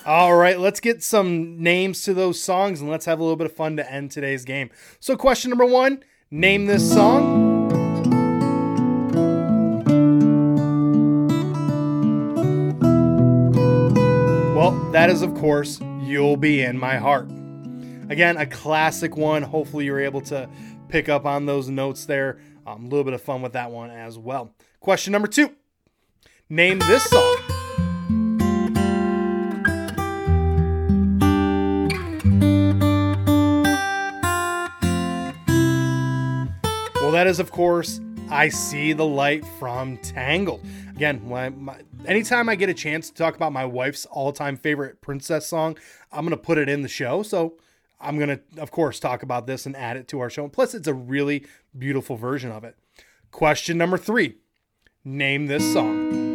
All 0.08 0.36
right, 0.36 0.60
let's 0.60 0.80
get 0.80 1.02
some 1.02 1.64
names 1.64 2.04
to 2.04 2.14
those 2.14 2.40
songs 2.40 2.80
and 2.80 2.90
let's 2.90 3.06
have 3.06 3.20
a 3.20 3.24
little 3.24 3.36
bit 3.36 3.46
of 3.46 3.54
fun 3.56 3.76
to 3.78 3.92
end 3.92 4.12
today's 4.12 4.46
game. 4.46 4.70
So, 5.00 5.18
question 5.18 5.50
number 5.50 5.66
one 5.66 6.04
name 6.30 6.68
this 6.68 6.94
song. 6.94 7.55
That 15.06 15.14
is, 15.14 15.22
of 15.22 15.36
course, 15.36 15.80
You'll 16.02 16.36
Be 16.36 16.64
in 16.64 16.80
My 16.80 16.98
Heart. 16.98 17.30
Again, 18.10 18.38
a 18.38 18.48
classic 18.48 19.16
one. 19.16 19.44
Hopefully, 19.44 19.86
you're 19.86 20.00
able 20.00 20.22
to 20.22 20.50
pick 20.90 21.10
up 21.10 21.28
on 21.28 21.46
those 21.46 21.70
notes 21.70 22.06
there. 22.06 22.40
Um, 22.66 22.86
a 22.86 22.88
little 22.88 23.04
bit 23.04 23.14
of 23.14 23.22
fun 23.22 23.44
with 23.44 23.54
that 23.54 23.70
one 23.70 23.92
as 23.92 24.18
well. 24.18 24.56
Question 24.80 25.12
number 25.12 25.28
two 25.28 25.52
Name 26.50 26.80
this 26.80 27.04
song. 27.04 27.38
Well, 36.96 37.12
that 37.12 37.28
is, 37.28 37.40
of 37.40 37.52
course, 37.52 38.02
I 38.32 38.50
See 38.50 38.94
the 38.94 39.06
Light 39.06 39.46
from 39.60 39.98
Tangled. 39.98 40.66
Again, 40.96 41.22
my, 41.30 41.50
my, 41.50 41.78
anytime 42.08 42.50
I 42.50 42.56
get 42.56 42.70
a 42.70 42.74
chance 42.74 43.10
to 43.10 43.16
talk 43.16 43.36
about 43.36 43.52
my 43.52 43.66
wife's 43.66 44.06
all 44.06 44.32
time 44.32 44.58
favorite 44.58 45.02
princess 45.02 45.48
song, 45.48 45.78
I'm 46.12 46.26
to 46.32 46.38
put 46.38 46.58
it 46.58 46.70
in 46.70 46.82
the 46.82 46.88
show. 46.88 47.24
So 47.24 47.58
I'm 48.00 48.18
to, 48.30 48.62
of 48.62 48.72
course, 48.72 49.00
talk 49.00 49.24
about 49.24 49.48
this 49.48 49.66
and 49.66 49.76
add 49.76 49.98
it 49.98 50.08
to 50.10 50.20
our 50.20 50.30
show. 50.30 50.44
And 50.44 50.54
Plus, 50.54 50.74
it's 50.74 50.88
a 50.88 50.94
really 50.94 51.46
beautiful 51.78 52.16
version 52.16 52.52
of 52.52 52.64
it. 52.64 52.76
Question 53.32 53.78
number 53.78 53.98
three 53.98 54.36
Name 55.04 55.48
this 55.48 55.74
song. 55.74 56.26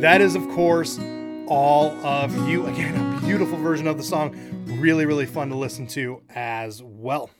That 0.00 0.20
is, 0.20 0.34
of 0.34 0.46
course, 0.50 1.00
all 1.46 1.90
of 2.06 2.48
you. 2.48 2.66
Again, 2.66 3.16
a 3.16 3.20
beautiful 3.22 3.56
version 3.58 3.86
of 3.86 3.96
the 3.96 4.04
song. 4.04 4.55
Really, 4.66 5.06
really 5.06 5.26
fun 5.26 5.48
to 5.50 5.56
listen 5.56 5.86
to 5.88 6.22
as 6.28 6.82
well. 6.82 7.30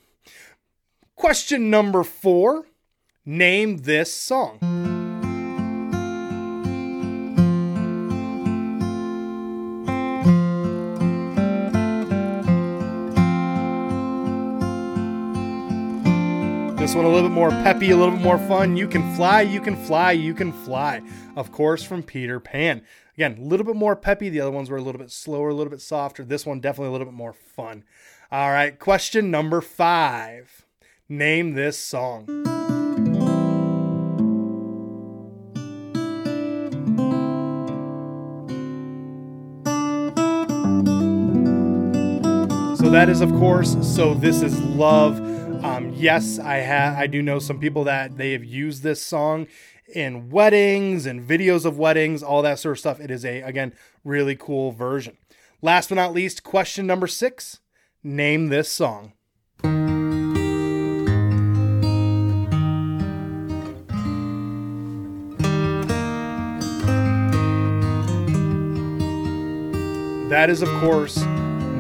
Question 1.16 1.70
number 1.70 2.04
four 2.04 2.66
Name 3.24 3.78
this 3.78 4.14
song. 4.14 4.95
One 16.96 17.04
a 17.04 17.08
little 17.08 17.28
bit 17.28 17.34
more 17.34 17.50
peppy, 17.50 17.90
a 17.90 17.96
little 17.96 18.14
bit 18.14 18.24
more 18.24 18.38
fun. 18.38 18.76
You 18.76 18.88
can 18.88 19.14
fly, 19.14 19.42
you 19.42 19.60
can 19.60 19.76
fly, 19.76 20.12
you 20.12 20.32
can 20.32 20.50
fly. 20.50 21.02
Of 21.36 21.52
course, 21.52 21.82
from 21.82 22.02
Peter 22.02 22.40
Pan. 22.40 22.82
Again, 23.14 23.36
a 23.38 23.42
little 23.42 23.66
bit 23.66 23.76
more 23.76 23.94
peppy. 23.94 24.30
The 24.30 24.40
other 24.40 24.50
ones 24.50 24.70
were 24.70 24.78
a 24.78 24.82
little 24.82 24.98
bit 24.98 25.10
slower, 25.10 25.50
a 25.50 25.54
little 25.54 25.70
bit 25.70 25.82
softer. 25.82 26.24
This 26.24 26.46
one 26.46 26.60
definitely 26.60 26.88
a 26.88 26.92
little 26.92 27.06
bit 27.06 27.14
more 27.14 27.34
fun. 27.34 27.84
All 28.32 28.50
right, 28.50 28.78
question 28.78 29.30
number 29.30 29.60
five. 29.60 30.64
Name 31.08 31.52
this 31.52 31.78
song. 31.78 32.26
So 42.76 42.90
that 42.90 43.08
is, 43.10 43.20
of 43.20 43.30
course, 43.32 43.76
so 43.82 44.14
this 44.14 44.40
is 44.40 44.58
love. 44.60 45.35
Um, 45.66 45.92
yes, 45.96 46.38
I 46.38 46.58
have. 46.58 46.96
I 46.96 47.08
do 47.08 47.20
know 47.20 47.40
some 47.40 47.58
people 47.58 47.82
that 47.84 48.16
they 48.16 48.30
have 48.32 48.44
used 48.44 48.84
this 48.84 49.02
song 49.02 49.48
in 49.92 50.30
weddings 50.30 51.06
and 51.06 51.28
videos 51.28 51.64
of 51.64 51.76
weddings, 51.76 52.22
all 52.22 52.40
that 52.42 52.60
sort 52.60 52.76
of 52.76 52.78
stuff. 52.78 53.00
It 53.00 53.10
is 53.10 53.24
a 53.24 53.42
again 53.42 53.74
really 54.04 54.36
cool 54.36 54.70
version. 54.70 55.16
Last 55.60 55.88
but 55.88 55.96
not 55.96 56.14
least, 56.14 56.44
question 56.44 56.86
number 56.86 57.08
six: 57.08 57.58
Name 58.04 58.46
this 58.46 58.70
song. 58.70 59.12
That 70.28 70.48
is, 70.48 70.62
of 70.62 70.68
course, 70.80 71.18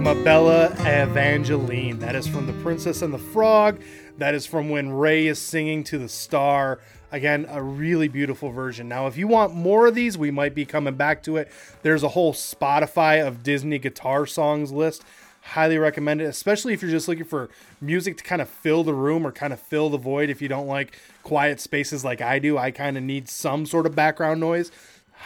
Ma 0.06 0.14
Belle 0.14 0.72
Evangeline. 0.86 1.98
That 1.98 2.14
is 2.14 2.28
from 2.28 2.46
The 2.46 2.52
Princess 2.62 3.02
and 3.02 3.12
the 3.12 3.18
Frog. 3.18 3.82
That 4.18 4.36
is 4.36 4.46
from 4.46 4.68
when 4.68 4.90
Ray 4.90 5.26
is 5.26 5.40
singing 5.40 5.82
to 5.82 5.98
the 5.98 6.08
star. 6.08 6.78
Again, 7.10 7.44
a 7.50 7.60
really 7.60 8.06
beautiful 8.06 8.52
version. 8.52 8.88
Now, 8.88 9.08
if 9.08 9.16
you 9.16 9.26
want 9.26 9.56
more 9.56 9.88
of 9.88 9.96
these, 9.96 10.16
we 10.16 10.30
might 10.30 10.54
be 10.54 10.64
coming 10.64 10.94
back 10.94 11.24
to 11.24 11.38
it. 11.38 11.50
There's 11.82 12.04
a 12.04 12.10
whole 12.10 12.32
Spotify 12.32 13.26
of 13.26 13.42
Disney 13.42 13.80
guitar 13.80 14.26
songs 14.26 14.70
list. 14.70 15.02
Highly 15.40 15.76
recommend 15.76 16.20
it, 16.20 16.26
especially 16.26 16.72
if 16.72 16.82
you're 16.82 16.90
just 16.92 17.08
looking 17.08 17.24
for 17.24 17.50
music 17.80 18.16
to 18.18 18.22
kind 18.22 18.40
of 18.40 18.48
fill 18.48 18.84
the 18.84 18.94
room 18.94 19.26
or 19.26 19.32
kind 19.32 19.52
of 19.52 19.58
fill 19.58 19.90
the 19.90 19.98
void. 19.98 20.30
If 20.30 20.40
you 20.40 20.46
don't 20.46 20.68
like 20.68 20.96
quiet 21.24 21.58
spaces 21.58 22.04
like 22.04 22.20
I 22.20 22.38
do, 22.38 22.56
I 22.56 22.70
kind 22.70 22.96
of 22.96 23.02
need 23.02 23.28
some 23.28 23.66
sort 23.66 23.86
of 23.86 23.96
background 23.96 24.38
noise. 24.38 24.70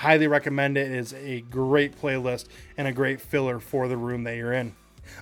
Highly 0.00 0.28
recommend 0.28 0.78
it. 0.78 0.90
It 0.90 0.96
is 0.96 1.12
a 1.12 1.42
great 1.42 2.00
playlist 2.00 2.46
and 2.78 2.88
a 2.88 2.92
great 2.92 3.20
filler 3.20 3.60
for 3.60 3.86
the 3.86 3.98
room 3.98 4.24
that 4.24 4.34
you're 4.34 4.54
in. 4.54 4.74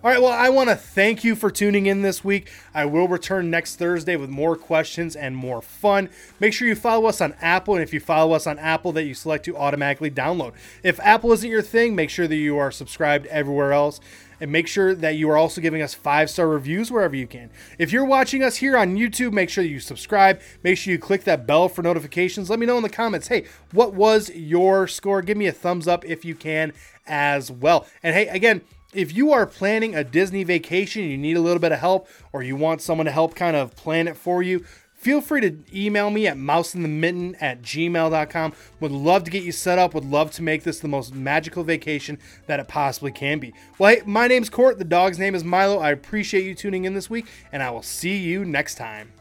All 0.04 0.10
right, 0.12 0.22
well, 0.22 0.30
I 0.30 0.50
want 0.50 0.68
to 0.68 0.76
thank 0.76 1.24
you 1.24 1.34
for 1.34 1.50
tuning 1.50 1.86
in 1.86 2.02
this 2.02 2.22
week. 2.22 2.48
I 2.72 2.84
will 2.84 3.08
return 3.08 3.50
next 3.50 3.74
Thursday 3.74 4.14
with 4.14 4.30
more 4.30 4.54
questions 4.54 5.16
and 5.16 5.34
more 5.34 5.60
fun. 5.60 6.10
Make 6.38 6.52
sure 6.52 6.68
you 6.68 6.76
follow 6.76 7.06
us 7.06 7.20
on 7.20 7.34
Apple, 7.40 7.74
and 7.74 7.82
if 7.82 7.92
you 7.92 7.98
follow 7.98 8.34
us 8.34 8.46
on 8.46 8.56
Apple, 8.60 8.92
that 8.92 9.02
you 9.02 9.14
select 9.14 9.46
to 9.46 9.56
automatically 9.56 10.12
download. 10.12 10.52
If 10.84 11.00
Apple 11.00 11.32
isn't 11.32 11.50
your 11.50 11.60
thing, 11.60 11.96
make 11.96 12.08
sure 12.10 12.28
that 12.28 12.36
you 12.36 12.56
are 12.58 12.70
subscribed 12.70 13.26
everywhere 13.26 13.72
else. 13.72 13.98
And 14.40 14.52
make 14.52 14.68
sure 14.68 14.94
that 14.94 15.16
you 15.16 15.28
are 15.30 15.36
also 15.36 15.60
giving 15.60 15.82
us 15.82 15.94
five 15.94 16.30
star 16.30 16.48
reviews 16.48 16.90
wherever 16.90 17.16
you 17.16 17.26
can. 17.26 17.50
If 17.78 17.92
you're 17.92 18.04
watching 18.04 18.42
us 18.42 18.56
here 18.56 18.76
on 18.76 18.96
YouTube, 18.96 19.32
make 19.32 19.50
sure 19.50 19.64
you 19.64 19.80
subscribe. 19.80 20.40
Make 20.62 20.78
sure 20.78 20.92
you 20.92 20.98
click 20.98 21.24
that 21.24 21.46
bell 21.46 21.68
for 21.68 21.82
notifications. 21.82 22.48
Let 22.48 22.58
me 22.58 22.66
know 22.66 22.76
in 22.76 22.82
the 22.82 22.88
comments 22.88 23.28
hey, 23.28 23.44
what 23.72 23.94
was 23.94 24.30
your 24.30 24.86
score? 24.86 25.22
Give 25.22 25.36
me 25.36 25.46
a 25.46 25.52
thumbs 25.52 25.88
up 25.88 26.04
if 26.04 26.24
you 26.24 26.34
can 26.34 26.72
as 27.06 27.50
well. 27.50 27.86
And 28.02 28.14
hey, 28.14 28.28
again, 28.28 28.62
if 28.94 29.14
you 29.14 29.32
are 29.32 29.44
planning 29.44 29.94
a 29.94 30.02
Disney 30.02 30.44
vacation, 30.44 31.04
you 31.04 31.18
need 31.18 31.36
a 31.36 31.40
little 31.40 31.58
bit 31.58 31.72
of 31.72 31.78
help, 31.78 32.08
or 32.32 32.42
you 32.42 32.56
want 32.56 32.80
someone 32.80 33.04
to 33.04 33.12
help 33.12 33.34
kind 33.34 33.54
of 33.54 33.76
plan 33.76 34.08
it 34.08 34.16
for 34.16 34.42
you, 34.42 34.64
feel 34.98 35.22
free 35.22 35.40
to 35.40 35.56
email 35.74 36.10
me 36.10 36.26
at 36.26 36.36
mouseinthemitten 36.36 37.36
at 37.40 37.62
gmail.com. 37.62 38.52
Would 38.80 38.92
love 38.92 39.24
to 39.24 39.30
get 39.30 39.44
you 39.44 39.52
set 39.52 39.78
up, 39.78 39.94
would 39.94 40.04
love 40.04 40.30
to 40.32 40.42
make 40.42 40.64
this 40.64 40.80
the 40.80 40.88
most 40.88 41.14
magical 41.14 41.64
vacation 41.64 42.18
that 42.46 42.60
it 42.60 42.68
possibly 42.68 43.12
can 43.12 43.38
be. 43.38 43.54
Well, 43.78 43.94
hey, 43.94 44.02
my 44.04 44.28
name's 44.28 44.50
Court, 44.50 44.78
the 44.78 44.84
dog's 44.84 45.18
name 45.18 45.34
is 45.34 45.44
Milo. 45.44 45.78
I 45.78 45.92
appreciate 45.92 46.44
you 46.44 46.54
tuning 46.54 46.84
in 46.84 46.94
this 46.94 47.08
week, 47.08 47.26
and 47.52 47.62
I 47.62 47.70
will 47.70 47.82
see 47.82 48.18
you 48.18 48.44
next 48.44 48.74
time. 48.74 49.12